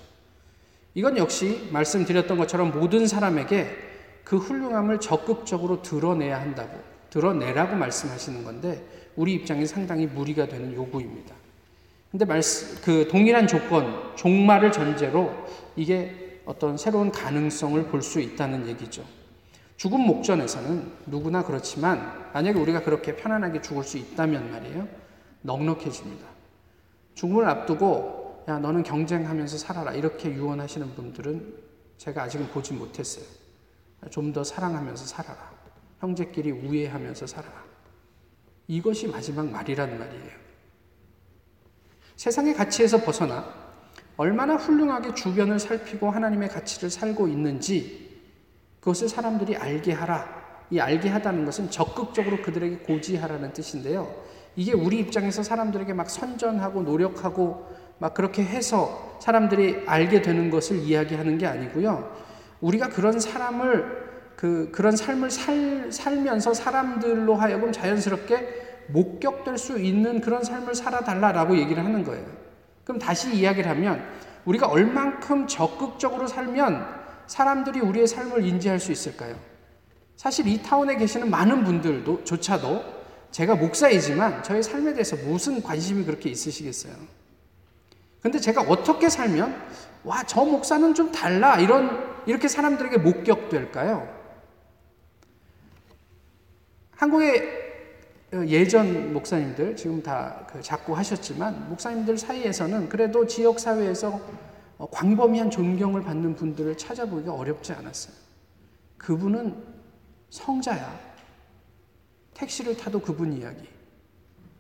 이건 0.95 1.17
역시 1.17 1.69
말씀드렸던 1.73 2.39
것처럼 2.39 2.73
모든 2.73 3.07
사람에게 3.07 3.69
그 4.25 4.37
훌륭함을 4.37 5.01
적극적으로 5.01 5.83
드러내야 5.83 6.41
한다고, 6.41 6.79
드러내라고 7.15 7.77
말씀하시는 7.77 8.43
건데, 8.43 8.85
우리 9.15 9.35
입장에 9.35 9.65
상당히 9.67 10.07
무리가 10.07 10.49
되는 10.49 10.75
요구입니다. 10.75 11.33
근데 12.11 12.25
말씀, 12.25 12.81
그 12.83 13.07
동일한 13.09 13.47
조건, 13.47 14.17
종말을 14.17 14.73
전제로 14.73 15.33
이게 15.77 16.41
어떤 16.45 16.77
새로운 16.77 17.11
가능성을 17.13 17.85
볼 17.87 18.03
수 18.03 18.21
있다는 18.21 18.67
얘기죠. 18.67 19.05
죽음 19.77 20.01
목전에서는 20.03 20.93
누구나 21.07 21.45
그렇지만 21.45 22.31
만약에 22.33 22.59
우리가 22.59 22.83
그렇게 22.83 23.17
편안하게 23.17 23.63
죽을 23.63 23.85
수 23.85 23.97
있다면 23.99 24.51
말이에요. 24.51 24.89
넉넉해집니다. 25.43 26.27
죽음을 27.15 27.45
앞두고 27.49 28.45
야 28.49 28.59
너는 28.59 28.83
경쟁하면서 28.83 29.57
살아라 29.59 29.93
이렇게 29.93 30.33
유언하시는 30.33 30.95
분들은 30.95 31.55
제가 31.97 32.23
아직은 32.25 32.49
보지 32.49 32.75
못했어요. 32.75 33.25
좀 34.11 34.33
더 34.33 34.45
사랑하면서 34.45 35.07
살아라. 35.07 35.54
형제끼리 36.01 36.51
우애하면서 36.51 37.27
살아라. 37.27 37.65
이것이 38.69 39.09
마지막 39.09 39.49
말이란 39.51 39.99
말이에요. 39.99 40.45
세상의 42.17 42.55
가치에서 42.55 43.01
벗어나 43.01 43.65
얼마나 44.17 44.55
훌륭하게 44.55 45.15
주변을 45.15 45.59
살피고 45.59 46.11
하나님의 46.11 46.49
가치를 46.49 46.91
살고 46.91 47.29
있는지 47.29 48.21
그것을 48.81 49.09
사람들이 49.09 49.57
알게 49.57 49.93
하라. 49.93 50.45
이 50.71 50.79
알게 50.79 51.09
하다는 51.09 51.45
것은 51.45 51.71
적극적으로 51.71 52.43
그들에게 52.43 52.79
고지하라는 52.79 53.53
뜻인데요. 53.53 54.15
이게 54.57 54.73
우리 54.73 54.99
입장에서 55.01 55.43
사람들에게 55.43 55.93
막 55.93 56.09
선전하고 56.09 56.83
노력하고 56.83 57.69
막 57.99 58.15
그렇게 58.15 58.45
해서 58.45 59.19
사람들이 59.21 59.85
알게 59.87 60.23
되는 60.23 60.51
것을 60.51 60.79
이야기하는 60.79 61.39
게 61.39 61.47
아니고요. 61.47 62.15
우리가 62.61 62.89
그런 62.89 63.19
사람을 63.19 64.04
그, 64.37 64.71
그런 64.73 64.97
삶을 64.97 65.31
살, 65.31 65.91
살면서 65.91 66.55
사람들로 66.55 67.35
하여금 67.37 67.73
자연스럽게 67.73 68.65
목격될 68.89 69.59
수 69.59 69.79
있는 69.79 70.21
그런 70.21 70.45
삶을 70.45 70.75
살아달라라고 70.75 71.57
얘기를 71.59 71.85
하는 71.85 72.05
거예요. 72.05 72.25
그럼 72.85 72.99
다시 72.99 73.35
이야기를 73.35 73.69
하면 73.71 74.05
우리가 74.45 74.67
얼만큼 74.67 75.47
적극적으로 75.47 76.27
살면 76.27 76.87
사람들이 77.27 77.81
우리의 77.81 78.07
삶을 78.07 78.45
인지할 78.45 78.79
수 78.79 78.93
있을까요? 78.93 79.35
사실 80.17 80.47
이 80.47 80.63
타운에 80.63 80.97
계시는 80.97 81.31
많은 81.31 81.65
분들도 81.65 82.25
조차도 82.25 82.85
제가 83.31 83.57
목사이지만 83.57 84.43
저의 84.43 84.63
삶에 84.63 84.93
대해서 84.93 85.17
무슨 85.17 85.63
관심이 85.63 86.05
그렇게 86.05 86.29
있으시겠어요? 86.29 86.93
근데 88.21 88.39
제가 88.39 88.63
어떻게 88.63 89.09
살면 89.09 89.55
와, 90.05 90.23
저 90.25 90.45
목사는 90.45 90.95
좀 90.95 91.11
달라 91.11 91.59
이런 91.59 92.15
이렇게 92.27 92.47
사람들에게 92.49 92.99
목격될까요? 92.99 94.14
한국의 96.97 97.65
예전 98.49 99.13
목사님들 99.13 99.77
지금 99.77 100.03
다그 100.03 100.61
자꾸 100.61 100.97
하셨지만 100.97 101.69
목사님들 101.69 102.19
사이에서는 102.19 102.89
그래도 102.89 103.27
지역 103.27 103.61
사회에서 103.61 104.21
어, 104.77 104.91
광범위한 104.91 105.51
존경을 105.51 106.03
받는 106.03 106.35
분들을 106.35 106.77
찾아보기가 106.77 107.33
어렵지 107.33 107.73
않았어요. 107.73 108.15
그분은 108.99 109.55
성자야. 110.31 110.99
택시를 112.35 112.77
타도 112.77 113.01
그분 113.01 113.33
이야기. 113.33 113.69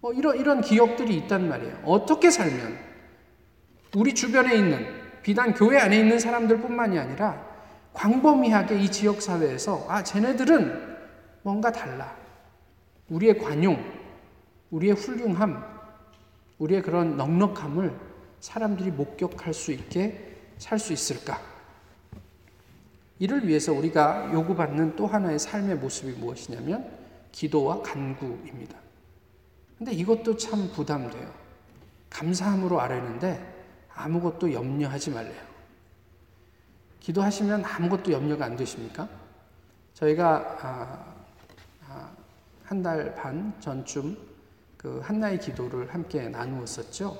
뭐 0.01 0.13
이런 0.13 0.39
이런 0.39 0.61
기억들이 0.61 1.17
있단 1.17 1.49
말이에요. 1.49 1.81
어떻게 1.85 2.31
살면 2.31 2.79
우리 3.97 4.15
주변에 4.15 4.55
있는 4.55 4.87
비단 5.23 5.55
교회 5.55 5.79
안에 5.79 5.99
있는 5.99 6.19
사람들뿐만이 6.19 6.99
아니라 6.99 7.45
광범위하게 7.95 8.81
이 8.81 8.91
지역 8.91 9.21
사회에서 9.23 9.87
아 9.89 10.05
쟤네들은 10.05 10.97
뭔가 11.43 11.73
달라. 11.73 12.24
우리의 13.09 13.39
관용, 13.39 13.83
우리의 14.71 14.95
훌륭함, 14.95 15.63
우리의 16.59 16.83
그런 16.83 17.17
넉넉함을 17.17 17.95
사람들이 18.41 18.91
목격할 18.91 19.55
수 19.55 19.73
있게 19.73 20.37
살 20.59 20.79
수 20.79 20.93
있을까? 20.93 21.41
이를 23.19 23.47
위해서 23.47 23.73
우리가 23.73 24.33
요구받는 24.33 24.97
또 24.97 25.07
하나의 25.07 25.39
삶의 25.39 25.77
모습이 25.77 26.13
무엇이냐면 26.19 26.91
기도와 27.33 27.81
간구입니다. 27.83 28.77
근데 29.79 29.93
이것도 29.93 30.37
참 30.37 30.71
부담돼요. 30.73 31.33
감사함으로 32.11 32.81
아뢰는데 32.81 33.55
아무것도 33.93 34.53
염려하지 34.53 35.11
말래요. 35.11 35.43
기도하시면 37.01 37.65
아무것도 37.65 38.13
염려가 38.13 38.45
안 38.45 38.57
되십니까? 38.57 39.09
저희가 39.95 40.59
아, 40.61 40.67
아, 40.67 41.14
한 42.75 42.83
달 42.83 43.15
반 43.15 43.55
전쯤 43.61 44.17
그 44.77 45.01
한나의 45.05 45.39
기도를 45.39 45.95
함께 45.95 46.29
나누었었죠. 46.29 47.17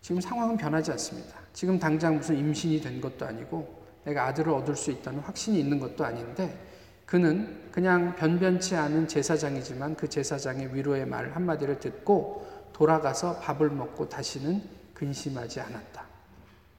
지금 0.00 0.20
상황은 0.20 0.56
변하지 0.56 0.92
않습니다. 0.92 1.36
지금 1.52 1.78
당장 1.78 2.16
무슨 2.16 2.38
임신이 2.38 2.80
된 2.80 3.00
것도 3.02 3.26
아니고 3.26 3.84
내가 4.04 4.26
아들을 4.28 4.50
얻을 4.50 4.74
수 4.74 4.90
있다는 4.90 5.20
확신이 5.20 5.60
있는 5.60 5.78
것도 5.78 6.04
아닌데 6.06 6.58
그는 7.04 7.68
그냥 7.70 8.16
변변치 8.16 8.74
않은 8.76 9.06
제사장이지만 9.08 9.94
그 9.96 10.08
제사장의 10.08 10.74
위로의 10.74 11.04
말 11.06 11.32
한마디를 11.32 11.78
듣고 11.78 12.46
돌아가서 12.72 13.40
밥을 13.40 13.68
먹고 13.68 14.08
다시는 14.08 14.62
근심하지 14.94 15.60
않았다. 15.60 16.02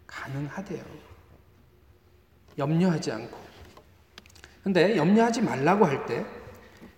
가능하대요. 0.08 0.84
염려하지 2.58 3.12
않고. 3.12 3.38
근데 4.64 4.98
염려하지 4.98 5.42
말라고 5.42 5.86
할 5.86 6.06
때 6.08 6.26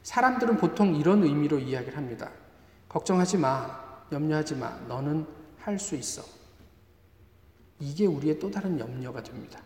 사람들은 0.03 0.57
보통 0.57 0.95
이런 0.95 1.23
의미로 1.23 1.57
이야기를 1.59 1.97
합니다. 1.97 2.29
걱정하지 2.89 3.37
마. 3.37 3.81
염려하지 4.11 4.55
마. 4.55 4.69
너는 4.87 5.25
할 5.57 5.79
수 5.79 5.95
있어. 5.95 6.21
이게 7.79 8.05
우리의 8.05 8.37
또 8.39 8.51
다른 8.51 8.77
염려가 8.79 9.23
됩니다. 9.23 9.61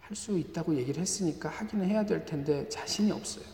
할 0.00 0.14
수 0.16 0.36
있다고 0.38 0.74
얘기를 0.76 1.00
했으니까 1.00 1.48
하기는 1.48 1.88
해야 1.88 2.04
될 2.04 2.26
텐데 2.26 2.68
자신이 2.68 3.10
없어요. 3.10 3.44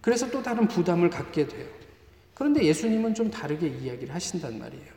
그래서 0.00 0.30
또 0.30 0.42
다른 0.42 0.68
부담을 0.68 1.10
갖게 1.10 1.46
돼요. 1.48 1.68
그런데 2.34 2.62
예수님은 2.64 3.14
좀 3.14 3.30
다르게 3.30 3.66
이야기를 3.68 4.14
하신단 4.14 4.58
말이에요. 4.58 4.92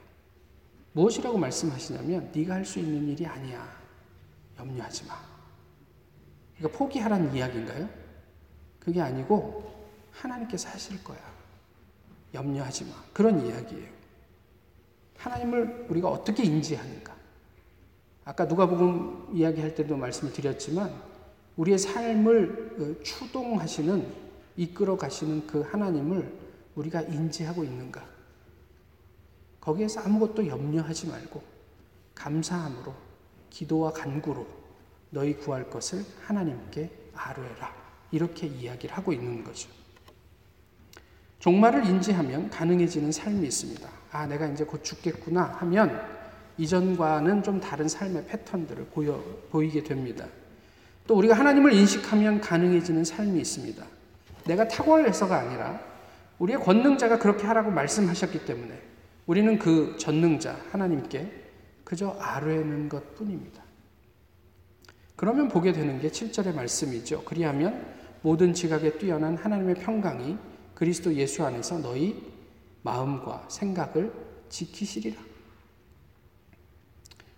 무엇이라고 0.94 1.38
말씀하시냐면 1.38 2.32
네가 2.34 2.54
할 2.56 2.66
수 2.66 2.80
있는 2.80 3.08
일이 3.10 3.26
아니야. 3.26 3.68
염려하지 4.60 5.06
마. 5.08 5.16
그러니까 6.58 6.78
포기하라는 6.78 7.36
이야기인가요? 7.36 7.90
그게 8.84 9.02
아니고 9.02 9.72
하나님께서 10.12 10.70
하실 10.70 11.04
거야. 11.04 11.20
염려하지 12.34 12.86
마. 12.86 12.92
그런 13.14 13.46
이야기예요. 13.46 13.88
하나님을 15.18 15.88
우리가 15.90 16.10
어떻게 16.10 16.44
인지하는가? 16.44 17.16
아까 18.26 18.46
누가복음 18.46 19.30
이야기할 19.34 19.76
때도 19.76 19.96
말씀을 19.96 20.34
드렸지만 20.34 20.94
우리의 21.58 21.78
삶을 21.78 22.98
어, 23.00 23.04
추동하시는 23.04 24.24
이끌어 24.58 24.98
가시는 24.98 25.48
그 25.48 25.62
하나님을 25.62 26.32
우리가 26.76 27.02
인지하고 27.02 27.64
있는가? 27.64 28.06
거기에서 29.62 30.02
아무것도 30.02 30.48
염려하지 30.48 31.08
말고 31.08 31.42
감사함으로 32.16 32.94
기도와 33.50 33.92
간구로 33.94 34.46
너희 35.12 35.36
구할 35.38 35.70
것을 35.70 36.04
하나님께 36.26 36.90
아뢰라. 37.14 37.83
이렇게 38.14 38.46
이야기를 38.46 38.96
하고 38.96 39.12
있는 39.12 39.44
거죠. 39.44 39.68
종말을 41.40 41.86
인지하면 41.86 42.50
가능해지는 42.52 43.12
삶이 43.12 43.46
있습니다. 43.48 43.90
아, 44.12 44.28
내가 44.28 44.46
이제 44.48 44.64
곧 44.64 44.84
죽겠구나 44.84 45.42
하면 45.60 46.00
이전과는 46.58 47.42
좀 47.42 47.60
다른 47.60 47.88
삶의 47.88 48.28
패턴들을 48.28 48.86
보여, 48.94 49.22
보이게 49.50 49.84
됩니다. 49.84 50.28
또 51.08 51.16
우리가 51.16 51.34
하나님을 51.34 51.74
인식하면 51.74 52.40
가능해지는 52.40 53.04
삶이 53.04 53.42
있습니다. 53.42 53.84
내가 54.46 54.68
탁월해서가 54.68 55.36
아니라 55.36 55.82
우리의 56.38 56.60
권능자가 56.60 57.18
그렇게 57.18 57.48
하라고 57.48 57.72
말씀하셨기 57.72 58.46
때문에 58.46 58.80
우리는 59.26 59.58
그 59.58 59.98
전능자 59.98 60.56
하나님께 60.72 61.32
그저 61.84 62.16
아뢰는 62.20 62.90
것 62.90 63.16
뿐입니다. 63.16 63.64
그러면 65.16 65.48
보게 65.48 65.74
되는 65.74 66.00
게 66.00 66.10
7절의 66.10 66.54
말씀이죠. 66.54 67.24
그리하면 67.24 68.03
모든 68.24 68.54
지각에 68.54 68.98
뛰어난 68.98 69.36
하나님의 69.36 69.76
평강이 69.76 70.38
그리스도 70.74 71.14
예수 71.14 71.46
안에서 71.46 71.78
너희 71.80 72.34
마음과 72.82 73.46
생각을 73.50 74.12
지키시리라. 74.50 75.22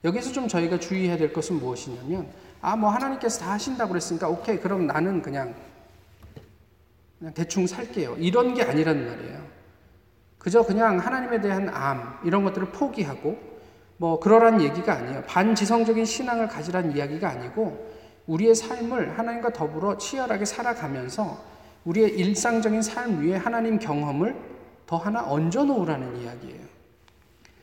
여기서 0.04 0.32
좀 0.32 0.48
저희가 0.48 0.80
주의해야 0.80 1.18
될 1.18 1.34
것은 1.34 1.56
무엇이냐면, 1.56 2.30
아, 2.62 2.76
뭐 2.76 2.92
하나님께서 2.92 3.40
다 3.40 3.52
하신다고 3.54 3.90
그랬으니까, 3.90 4.30
오케이, 4.30 4.60
그럼 4.60 4.86
나는 4.86 5.22
그냥 5.22 5.56
그냥 7.18 7.34
대충 7.34 7.66
살게요. 7.66 8.18
이런 8.20 8.54
게 8.54 8.62
아니란 8.62 9.08
말이에요. 9.08 9.46
그저 10.38 10.62
그냥 10.62 11.00
하나님에 11.00 11.42
대한 11.42 11.68
암, 11.70 12.20
이런 12.24 12.44
것들을 12.44 12.70
포기하고, 12.70 13.40
뭐, 13.98 14.20
그러란 14.20 14.62
얘기가 14.62 14.94
아니에요. 14.94 15.24
반지성적인 15.24 16.06
신앙을 16.06 16.48
가지란 16.48 16.96
이야기가 16.96 17.28
아니고, 17.28 17.95
우리의 18.28 18.56
삶을 18.56 19.18
하나님과 19.18 19.54
더불어 19.54 19.98
치열하게 19.98 20.46
살아가면서, 20.46 21.44
우리의 21.86 22.12
일상적인 22.18 22.82
삶 22.82 23.22
위에 23.22 23.36
하나님 23.36 23.78
경험을 23.78 24.36
더 24.88 24.98
하나 24.98 25.24
얹어 25.24 25.64
놓으라는 25.64 26.22
이야기예요. 26.22 26.62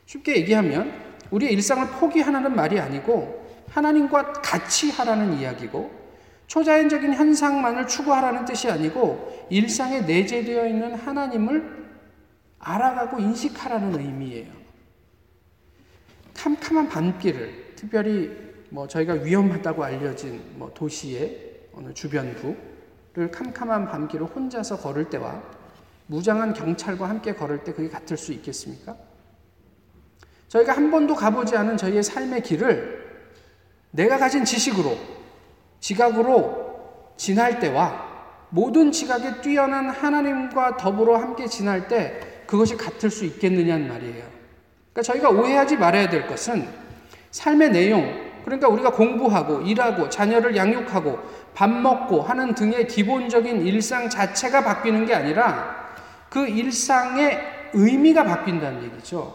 쉽게 0.05 0.37
얘기하면, 0.37 0.93
우리의 1.31 1.53
일상을 1.53 1.87
포기하라는 1.99 2.55
말이 2.55 2.79
아니고, 2.79 3.43
하나님과 3.69 4.33
같이 4.33 4.91
하라는 4.91 5.39
이야기고, 5.39 6.03
초자연적인 6.47 7.13
현상만을 7.13 7.87
추구하라는 7.87 8.45
뜻이 8.45 8.69
아니고 8.69 9.47
일상에 9.49 10.01
내재되어 10.01 10.67
있는 10.67 10.93
하나님을 10.93 11.83
알아가고 12.59 13.19
인식하라는 13.19 13.99
의미예요. 13.99 14.51
캄캄한 16.35 16.89
밤길을 16.89 17.73
특별히 17.75 18.31
뭐 18.73 18.87
저희가 18.87 19.13
위험하다고 19.13 19.83
알려진 19.83 20.41
뭐 20.55 20.71
도시의 20.73 21.67
어느 21.75 21.93
주변부를 21.93 23.29
캄캄한 23.31 23.85
밤길을 23.85 24.25
혼자서 24.25 24.77
걸을 24.77 25.11
때와 25.11 25.43
무장한 26.07 26.53
경찰과 26.53 27.07
함께 27.07 27.35
걸을 27.35 27.63
때 27.63 27.71
그게 27.71 27.87
같을 27.87 28.17
수 28.17 28.33
있겠습니까? 28.33 28.97
저희가 30.47 30.73
한 30.73 30.89
번도 30.89 31.13
가보지 31.13 31.55
않은 31.55 31.77
저희의 31.77 32.01
삶의 32.01 32.41
길을 32.41 33.21
내가 33.91 34.17
가진 34.17 34.43
지식으로 34.43 34.97
지각으로 35.79 37.13
지날 37.15 37.59
때와 37.59 38.11
모든 38.49 38.91
지각에 38.91 39.41
뛰어난 39.41 39.91
하나님과 39.91 40.77
더불어 40.77 41.17
함께 41.17 41.45
지날 41.45 41.87
때 41.87 42.19
그것이 42.47 42.75
같을 42.75 43.11
수 43.11 43.23
있겠느냐는 43.25 43.87
말이에요. 43.87 44.25
그러니까 44.93 45.01
저희가 45.03 45.29
오해하지 45.29 45.77
말아야 45.77 46.09
될 46.09 46.25
것은 46.25 46.67
삶의 47.29 47.69
내용, 47.69 48.22
그러니까 48.45 48.67
우리가 48.67 48.91
공부하고 48.91 49.61
일하고 49.61 50.09
자녀를 50.09 50.55
양육하고 50.55 51.19
밥 51.53 51.69
먹고 51.69 52.21
하는 52.21 52.53
등의 52.55 52.87
기본적인 52.87 53.65
일상 53.65 54.09
자체가 54.09 54.63
바뀌는 54.63 55.05
게 55.05 55.13
아니라 55.13 55.75
그 56.29 56.47
일상의 56.47 57.39
의미가 57.73 58.23
바뀐다는 58.23 58.83
얘기죠. 58.83 59.33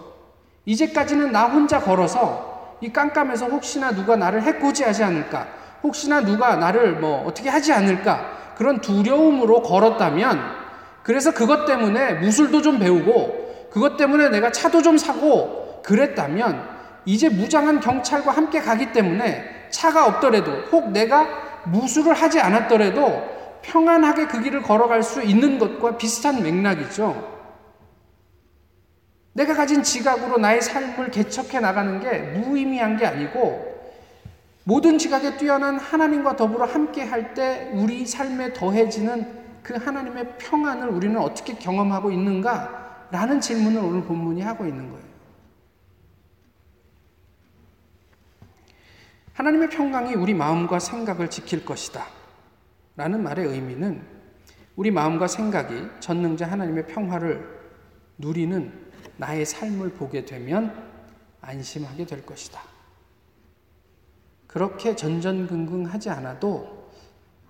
이제까지는 0.64 1.33
나 1.33 1.47
혼자 1.47 1.81
걸어서 1.81 2.77
이 2.81 2.92
깜깜해서 2.92 3.47
혹시나 3.47 3.90
누가 3.90 4.16
나를 4.16 4.42
해코지하지 4.42 5.03
않을까, 5.03 5.47
혹시나 5.83 6.21
누가 6.21 6.57
나를 6.57 6.94
뭐 6.94 7.25
어떻게 7.27 7.49
하지 7.49 7.73
않을까 7.73 8.55
그런 8.57 8.81
두려움으로 8.81 9.62
걸었다면 9.62 10.40
그래서 11.03 11.33
그것 11.33 11.64
때문에 11.64 12.14
무술도 12.14 12.62
좀 12.62 12.79
배우고 12.79 13.68
그것 13.71 13.97
때문에 13.97 14.29
내가 14.29 14.51
차도 14.51 14.83
좀 14.83 14.99
사고 14.99 15.81
그랬다면 15.85 16.77
이제 17.09 17.31
무장한 17.31 17.81
경찰과 17.81 18.33
함께 18.33 18.61
가기 18.61 18.92
때문에 18.92 19.68
차가 19.71 20.07
없더라도 20.07 20.53
혹 20.71 20.90
내가 20.90 21.27
무술을 21.64 22.12
하지 22.12 22.38
않았더라도 22.38 23.61
평안하게 23.62 24.27
그 24.27 24.42
길을 24.42 24.61
걸어갈 24.61 25.03
수 25.03 25.23
있는 25.23 25.59
것과 25.59 25.97
비슷한 25.97 26.42
맥락이죠. 26.42 27.38
내가 29.33 29.55
가진 29.55 29.83
지각으로 29.83 30.37
나의 30.37 30.61
삶을 30.61 31.11
개척해 31.11 31.61
나가는 31.61 31.99
게 32.01 32.18
무의미한 32.18 32.99
게 32.99 33.07
아니고 33.07 33.66
모든 34.64 34.99
지각에 34.99 35.38
뛰어난 35.38 35.79
하나님과 35.79 36.37
더불어 36.37 36.66
함께 36.66 37.05
할 37.05 37.33
때 37.33 37.71
우리 37.73 38.05
삶에 38.05 38.53
더해지는 38.53 39.27
그 39.62 39.77
하나님의 39.77 40.35
평안을 40.37 40.88
우리는 40.88 41.18
어떻게 41.18 41.55
경험하고 41.55 42.11
있는가? 42.11 43.07
라는 43.11 43.40
질문을 43.40 43.83
오늘 43.83 44.03
본문이 44.03 44.42
하고 44.42 44.66
있는 44.66 44.90
거예요. 44.90 45.17
하나님의 49.38 49.70
평강이 49.70 50.14
우리 50.14 50.35
마음과 50.35 50.81
생각을 50.81 51.31
지킬 51.31 51.64
것이다. 51.64 52.05
라는 52.96 53.22
말의 53.22 53.46
의미는 53.46 54.05
우리 54.74 54.90
마음과 54.90 55.29
생각이 55.29 55.87
전능자 56.01 56.51
하나님의 56.51 56.88
평화를 56.88 57.48
누리는 58.18 58.72
나의 59.16 59.46
삶을 59.46 59.90
보게 59.90 60.24
되면 60.24 60.74
안심하게 61.40 62.05
될 62.05 62.27
것이다. 62.27 62.61
그렇게 64.48 64.96
전전긍긍하지 64.96 66.11
않아도 66.11 66.90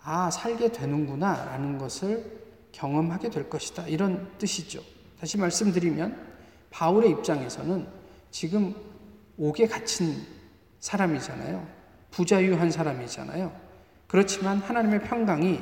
아, 0.02 0.30
살게 0.30 0.72
되는구나 0.72 1.46
라는 1.46 1.78
것을 1.78 2.38
경험하게 2.72 3.30
될 3.30 3.48
것이다. 3.48 3.86
이런 3.86 4.30
뜻이죠. 4.36 4.82
다시 5.18 5.38
말씀드리면 5.38 6.36
바울의 6.70 7.12
입장에서는 7.12 7.88
지금 8.30 8.74
옥에 9.38 9.66
갇힌 9.66 10.22
사람이잖아요. 10.80 11.77
부자유한 12.10 12.70
사람이잖아요. 12.70 13.52
그렇지만 14.06 14.58
하나님의 14.58 15.02
평강이 15.02 15.60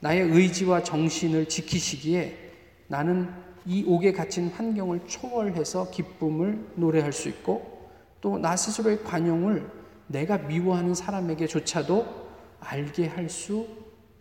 나의 0.00 0.22
의지와 0.30 0.82
정신을 0.82 1.48
지키시기에 1.48 2.52
나는 2.88 3.30
이 3.66 3.84
옥에 3.86 4.12
갇힌 4.12 4.48
환경을 4.48 5.06
초월해서 5.06 5.90
기쁨을 5.90 6.72
노래할 6.74 7.12
수 7.12 7.28
있고 7.28 7.90
또 8.20 8.38
나 8.38 8.56
스스로의 8.56 9.02
관용을 9.04 9.70
내가 10.06 10.38
미워하는 10.38 10.94
사람에게조차도 10.94 12.24
알게 12.60 13.06
할 13.06 13.28
수 13.28 13.66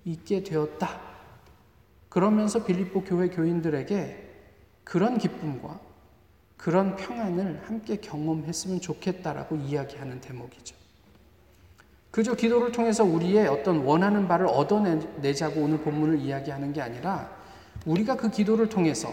있게 0.05 0.43
되었다. 0.43 1.01
그러면서 2.09 2.63
빌립보 2.65 3.03
교회 3.05 3.29
교인들에게 3.29 4.31
그런 4.83 5.17
기쁨과 5.17 5.79
그런 6.57 6.95
평안을 6.95 7.63
함께 7.65 7.97
경험했으면 7.97 8.81
좋겠다라고 8.81 9.55
이야기하는 9.55 10.19
대목이죠. 10.21 10.75
그저 12.13 12.35
기도를 12.35 12.71
통해서 12.71 13.03
우리의 13.03 13.47
어떤 13.47 13.83
원하는 13.83 14.27
바를 14.27 14.45
얻어내자고 14.45 15.61
오늘 15.61 15.79
본문을 15.79 16.19
이야기하는 16.19 16.71
게 16.71 16.79
아니라 16.79 17.27
우리가 17.87 18.15
그 18.15 18.29
기도를 18.29 18.69
통해서 18.69 19.11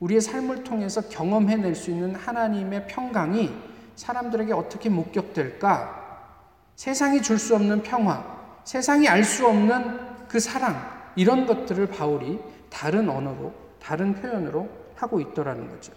우리의 0.00 0.20
삶을 0.20 0.64
통해서 0.64 1.02
경험해낼 1.02 1.76
수 1.76 1.92
있는 1.92 2.16
하나님의 2.16 2.88
평강이 2.88 3.48
사람들에게 3.94 4.52
어떻게 4.54 4.88
목격될까? 4.88 6.00
세상이 6.74 7.22
줄 7.22 7.38
수 7.38 7.54
없는 7.54 7.84
평화, 7.84 8.24
세상이 8.64 9.06
알 9.06 9.22
수 9.22 9.46
없는 9.46 10.26
그 10.26 10.40
사랑, 10.40 10.74
이런 11.14 11.46
것들을 11.46 11.86
바울이 11.86 12.40
다른 12.68 13.08
언어로, 13.08 13.54
다른 13.80 14.14
표현으로 14.14 14.68
하고 14.96 15.20
있더라는 15.20 15.68
거죠. 15.68 15.92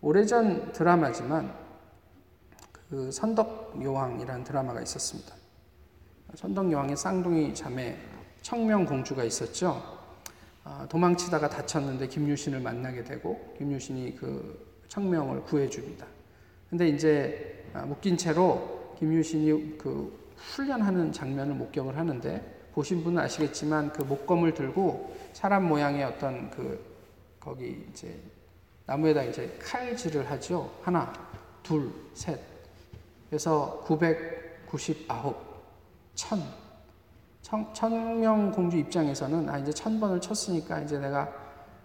오래전 0.00 0.70
드라마지만 0.72 1.52
그 2.90 3.12
선덕여왕이라는 3.12 4.42
드라마가 4.42 4.82
있었습니다. 4.82 5.32
선덕여왕의 6.34 6.96
쌍둥이 6.96 7.54
자매 7.54 7.96
청명공주가 8.42 9.22
있었죠. 9.22 9.80
아, 10.64 10.86
도망치다가 10.88 11.48
다쳤는데 11.48 12.08
김유신을 12.08 12.60
만나게 12.60 13.04
되고 13.04 13.54
김유신이 13.58 14.16
그 14.16 14.82
청명을 14.88 15.44
구해줍니다. 15.44 16.04
근데 16.68 16.88
이제 16.88 17.64
아, 17.72 17.82
묶인 17.82 18.16
채로 18.16 18.96
김유신이 18.98 19.78
그 19.78 20.32
훈련하는 20.36 21.12
장면을 21.12 21.54
목격을 21.54 21.96
하는데 21.96 22.58
보신 22.72 23.04
분은 23.04 23.22
아시겠지만 23.22 23.92
그 23.92 24.02
목검을 24.02 24.52
들고 24.52 25.16
사람 25.32 25.68
모양의 25.68 26.02
어떤 26.04 26.50
그 26.50 26.84
거기 27.38 27.86
이제 27.90 28.20
나무에다 28.86 29.22
이제 29.24 29.56
칼질을 29.62 30.28
하죠. 30.30 30.72
하나, 30.82 31.12
둘, 31.62 31.92
셋. 32.14 32.50
그래서 33.30 33.80
999, 33.86 35.34
천. 36.14 36.42
천, 37.42 37.72
천명 37.72 38.50
공주 38.52 38.76
입장에서는 38.76 39.48
아 39.48 39.58
이제 39.58 39.72
천 39.72 39.98
번을 39.98 40.20
쳤으니까 40.20 40.80
이제 40.80 40.98
내가 40.98 41.32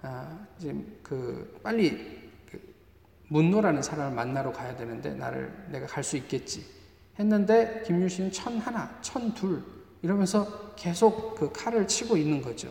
아, 0.01 0.37
이제 0.57 0.75
그 1.01 1.59
빨리 1.63 2.29
그 2.51 2.59
문노라는 3.29 3.81
사람을 3.81 4.13
만나러 4.15 4.51
가야 4.51 4.75
되는데 4.75 5.13
나를 5.13 5.67
내가 5.69 5.87
갈 5.87 6.03
수 6.03 6.17
있겠지 6.17 6.65
했는데 7.17 7.81
김유신은 7.85 8.31
천 8.31 8.57
하나, 8.57 8.99
천 9.01 9.33
둘 9.33 9.63
이러면서 10.01 10.73
계속 10.75 11.35
그 11.35 11.51
칼을 11.51 11.87
치고 11.87 12.17
있는 12.17 12.41
거죠. 12.41 12.69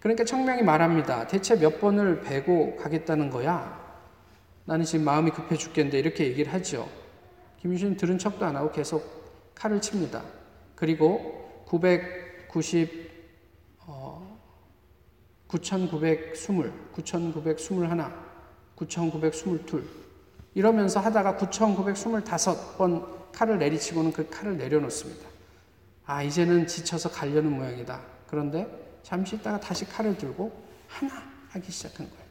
그러니까 0.00 0.24
청명이 0.24 0.62
말합니다. 0.62 1.26
대체 1.28 1.56
몇 1.58 1.80
번을 1.80 2.22
베고 2.22 2.76
가겠다는 2.76 3.30
거야? 3.30 3.80
나는 4.64 4.84
지금 4.84 5.04
마음이 5.04 5.30
급해 5.30 5.56
죽겠는데 5.56 5.98
이렇게 5.98 6.26
얘기를 6.26 6.52
하죠. 6.54 6.88
김유신 7.62 7.96
들은 7.96 8.18
척도 8.18 8.44
안 8.44 8.56
하고 8.56 8.72
계속 8.72 9.52
칼을 9.54 9.80
칩니다. 9.80 10.20
그리고 10.74 11.64
990, 11.66 13.10
어, 13.86 14.40
9,920, 15.46 16.92
9,921, 16.92 17.86
9,922 18.74 19.84
이러면서 20.54 20.98
하다가 20.98 21.36
9,925번 21.36 23.32
칼을 23.32 23.58
내리치고는 23.58 24.12
그 24.12 24.28
칼을 24.28 24.58
내려놓습니다. 24.58 25.28
아, 26.04 26.20
이제는 26.20 26.66
지쳐서 26.66 27.10
가려는 27.10 27.52
모양이다. 27.52 28.00
그런데 28.26 28.98
잠시 29.04 29.36
있다가 29.36 29.60
다시 29.60 29.84
칼을 29.84 30.18
들고 30.18 30.52
하나 30.88 31.12
하기 31.50 31.70
시작한 31.70 32.10
거예요. 32.10 32.22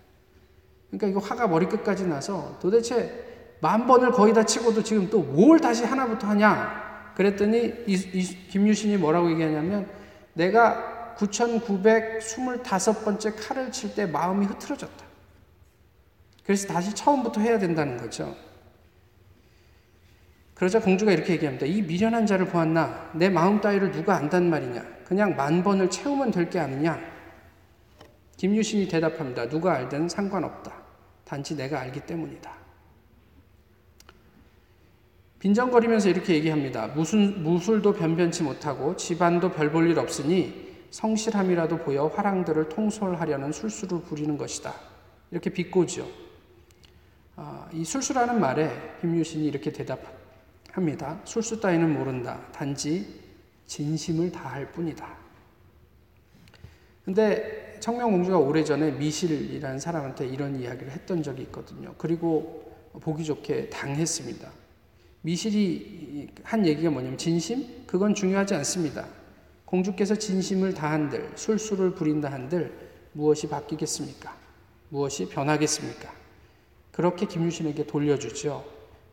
그러니까 0.90 1.08
이거 1.08 1.20
화가 1.22 1.48
머리끝까지 1.48 2.06
나서 2.06 2.60
도대체 2.62 3.31
만 3.62 3.88
번을 3.88 4.12
거의 4.12 4.34
다 4.34 4.44
치고도 4.46 4.84
지금 4.84 5.10
또 5.10 5.22
뭘 5.22 5.60
다시 5.60 5.86
하나부터 5.86 6.28
하냐? 6.28 7.14
그랬더니 7.16 7.74
이, 7.88 7.94
이 7.94 8.48
김유신이 8.50 8.98
뭐라고 8.98 9.32
얘기하냐면 9.32 9.88
내가 10.34 11.16
9,925번째 11.18 13.34
칼을 13.38 13.72
칠 13.72 13.94
때 13.96 14.06
마음이 14.06 14.46
흐트러졌다. 14.48 15.06
그래서 16.44 16.68
다시 16.68 16.94
처음부터 16.96 17.42
해야 17.42 17.60
된다는 17.60 17.98
거죠. 17.98 18.36
그러자 20.56 20.80
공주가 20.80 21.12
이렇게 21.12 21.34
얘기합니다. 21.34 21.66
이 21.66 21.82
미련한 21.82 22.26
자를 22.26 22.46
보았나? 22.48 23.12
내 23.14 23.30
마음 23.30 23.60
따위를 23.62 23.92
누가 23.92 24.16
안단 24.16 24.50
말이냐? 24.50 24.84
그냥 25.06 25.36
만 25.36 25.64
번을 25.64 25.90
채우면 25.90 26.32
될 26.32 26.50
게 26.50 26.60
아니냐? 26.60 27.00
김유신이 28.38 28.88
대답합니다. 28.88 29.50
누가 29.50 29.74
알든 29.74 30.08
상관없다. 30.10 30.72
단지 31.26 31.56
내가 31.56 31.80
알기 31.82 32.00
때문이다. 32.02 32.52
빈정거리면서 35.42 36.10
이렇게 36.10 36.36
얘기합니다. 36.36 36.86
무슨, 36.88 37.42
무술도 37.42 37.94
변변치 37.94 38.44
못하고 38.44 38.96
집안도 38.96 39.52
별 39.52 39.72
볼 39.72 39.90
일 39.90 39.98
없으니 39.98 40.70
성실함이라도 40.92 41.80
보여 41.80 42.06
화랑들을 42.08 42.70
통솔하려는 42.70 43.52
술수를 43.52 44.02
부리는 44.02 44.38
것이다. 44.38 44.72
이렇게 45.32 45.50
비꼬죠. 45.50 46.08
아, 47.38 47.68
이 47.74 47.84
술수라는 47.84 48.40
말에 48.40 48.70
김유신이 49.02 49.48
이렇게 49.48 49.72
대답합니다. 49.72 51.22
술수 51.24 51.60
따위는 51.60 51.92
모른다. 51.92 52.40
단지 52.52 53.08
진심을 53.66 54.32
다할 54.32 54.72
뿐이다. 54.72 55.08
근데 57.04 57.78
청명공주가 57.80 58.38
오래전에 58.38 58.92
미실이라는 58.92 59.80
사람한테 59.80 60.28
이런 60.28 60.60
이야기를 60.60 60.92
했던 60.92 61.24
적이 61.24 61.44
있거든요. 61.44 61.96
그리고 61.98 62.78
보기 63.02 63.24
좋게 63.24 63.70
당했습니다. 63.70 64.61
미실이 65.22 66.30
한 66.44 66.66
얘기가 66.66 66.90
뭐냐면 66.90 67.18
진심? 67.18 67.86
그건 67.86 68.16
중요하지 68.16 68.56
않습니다. 68.56 69.08
공주께서 69.66 70.16
진심을 70.16 70.74
다한들, 70.74 71.32
술수를 71.36 71.92
부린다 71.92 72.32
한들 72.32 72.74
무엇이 73.14 73.48
바뀌겠습니까? 73.48 74.36
무엇이 74.90 75.30
변하겠습니까? 75.30 76.12
그렇게 76.92 77.26
김유신에게 77.26 77.86
돌려주죠. 77.86 78.66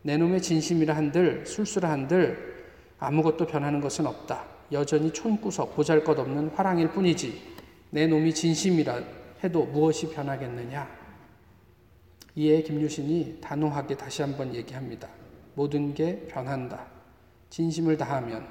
내 0.02 0.16
놈의 0.16 0.42
진심이라 0.42 0.96
한들, 0.96 1.46
술수라 1.46 1.90
한들 1.90 2.66
아무것도 2.98 3.46
변하는 3.46 3.80
것은 3.80 4.06
없다. 4.06 4.44
여전히 4.72 5.12
촌구석 5.12 5.76
보잘 5.76 6.04
것 6.04 6.18
없는 6.18 6.48
화랑일 6.48 6.90
뿐이지. 6.90 7.40
내 7.90 8.06
놈이 8.06 8.34
진심이라 8.34 9.02
해도 9.44 9.64
무엇이 9.66 10.08
변하겠느냐? 10.10 10.88
이에 12.34 12.62
김유신이 12.62 13.38
단호하게 13.40 13.96
다시 13.96 14.22
한번 14.22 14.54
얘기합니다. 14.54 15.08
모든 15.58 15.92
게 15.92 16.24
변한다. 16.28 16.86
진심을 17.50 17.96
다하면 17.96 18.48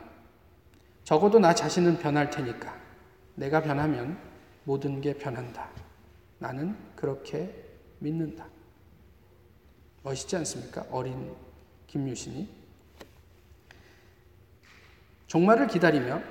적어도 1.06 1.40
나 1.40 1.56
자신은 1.56 2.00
변할 2.00 2.30
테니까 2.30 2.78
내가 3.36 3.62
변하면 3.62 4.20
모든 4.66 5.00
게 5.00 5.14
변한다. 5.14 5.70
나는 6.38 6.76
그렇게 6.98 7.66
믿는다. 8.00 8.46
멋있지 10.04 10.36
않습니까? 10.36 10.86
어린 10.92 11.34
김유신이 11.88 12.50
종말을 15.28 15.68
기다리며 15.68 16.22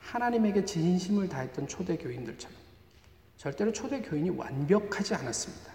하나님에게 0.00 0.66
진심을 0.66 1.30
다했던 1.30 1.66
초대 1.66 1.96
교인들처럼 1.96 2.54
절대로 3.38 3.72
초대 3.72 4.02
교인이 4.02 4.28
완벽하지 4.28 5.14
않았습니다. 5.14 5.72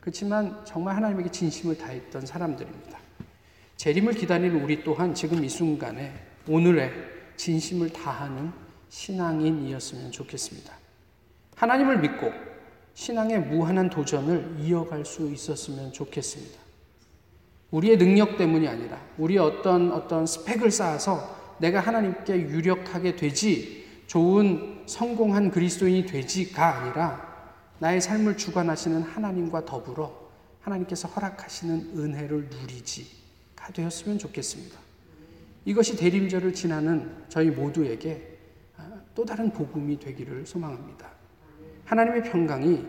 그렇지만 0.00 0.64
정말 0.64 0.96
하나님에게 0.96 1.30
진심을 1.30 1.76
다했던 1.76 2.24
사람들입니다. 2.24 3.05
재림을 3.76 4.14
기다리는 4.14 4.62
우리 4.62 4.82
또한 4.82 5.14
지금 5.14 5.44
이 5.44 5.48
순간에 5.48 6.14
오늘의 6.48 6.92
진심을 7.36 7.90
다하는 7.90 8.50
신앙인이었으면 8.88 10.10
좋겠습니다. 10.12 10.72
하나님을 11.56 12.00
믿고 12.00 12.32
신앙의 12.94 13.40
무한한 13.40 13.90
도전을 13.90 14.56
이어갈 14.60 15.04
수 15.04 15.30
있었으면 15.30 15.92
좋겠습니다. 15.92 16.58
우리의 17.70 17.98
능력 17.98 18.38
때문이 18.38 18.66
아니라 18.66 18.98
우리의 19.18 19.38
어떤 19.38 19.92
어떤 19.92 20.26
스펙을 20.26 20.70
쌓아서 20.70 21.56
내가 21.58 21.80
하나님께 21.80 22.34
유력하게 22.34 23.16
되지 23.16 23.84
좋은 24.06 24.84
성공한 24.86 25.50
그리스도인이 25.50 26.06
되지가 26.06 26.76
아니라 26.76 27.36
나의 27.78 28.00
삶을 28.00 28.38
주관하시는 28.38 29.02
하나님과 29.02 29.66
더불어 29.66 30.30
하나님께서 30.60 31.08
허락하시는 31.08 31.92
은혜를 31.98 32.48
누리지 32.48 33.25
가 33.66 33.72
되었으면 33.72 34.18
좋겠습니다. 34.18 34.78
이것이 35.64 35.96
대림절을 35.96 36.54
지나는 36.54 37.24
저희 37.28 37.50
모두에게 37.50 38.38
또 39.14 39.24
다른 39.24 39.50
복음이 39.50 39.98
되기를 39.98 40.46
소망합니다. 40.46 41.10
하나님의 41.84 42.30
평강이 42.30 42.86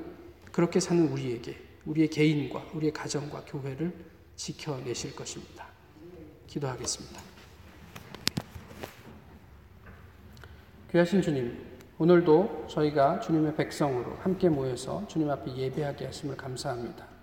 그렇게 0.51 0.79
사는 0.79 1.07
우리에게, 1.07 1.57
우리의 1.85 2.09
개인과 2.09 2.67
우리의 2.75 2.93
가정과 2.93 3.45
교회를 3.45 3.91
지켜내실 4.35 5.15
것입니다. 5.15 5.67
기도하겠습니다. 6.45 7.21
귀하신 10.91 11.21
주님, 11.23 11.57
오늘도 11.97 12.67
저희가 12.69 13.19
주님의 13.21 13.55
백성으로 13.55 14.15
함께 14.17 14.47
모여서 14.47 15.07
주님 15.07 15.29
앞에 15.31 15.55
예배하게 15.55 16.05
하심을 16.05 16.37
감사합니다. 16.37 17.16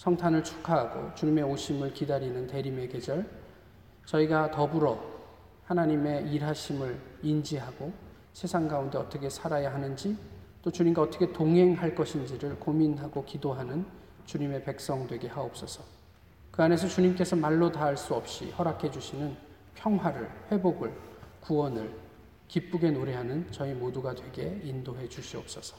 성탄을 0.00 0.42
축하하고 0.42 1.14
주님의 1.14 1.44
오심을 1.44 1.92
기다리는 1.92 2.46
대림의 2.46 2.88
계절, 2.88 3.28
저희가 4.06 4.50
더불어 4.50 4.98
하나님의 5.66 6.32
일하심을 6.32 6.98
인지하고 7.20 7.92
세상 8.32 8.66
가운데 8.66 8.96
어떻게 8.96 9.28
살아야 9.28 9.74
하는지 9.74 10.16
또 10.62 10.70
주님과 10.70 11.02
어떻게 11.02 11.30
동행할 11.30 11.94
것인지를 11.94 12.58
고민하고 12.58 13.26
기도하는 13.26 13.84
주님의 14.24 14.64
백성 14.64 15.06
되게 15.06 15.28
하옵소서. 15.28 15.84
그 16.50 16.62
안에서 16.62 16.88
주님께서 16.88 17.36
말로 17.36 17.70
다할 17.70 17.94
수 17.98 18.14
없이 18.14 18.50
허락해 18.52 18.90
주시는 18.90 19.36
평화를, 19.74 20.30
회복을, 20.50 20.94
구원을 21.42 21.94
기쁘게 22.48 22.92
노래하는 22.92 23.48
저희 23.50 23.74
모두가 23.74 24.14
되게 24.14 24.62
인도해 24.64 25.06
주시옵소서. 25.10 25.76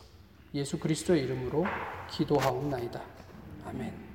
예수 0.54 0.78
그리스도의 0.78 1.24
이름으로 1.24 1.66
기도하옵나이다. 2.12 3.02
아멘. 3.66 4.11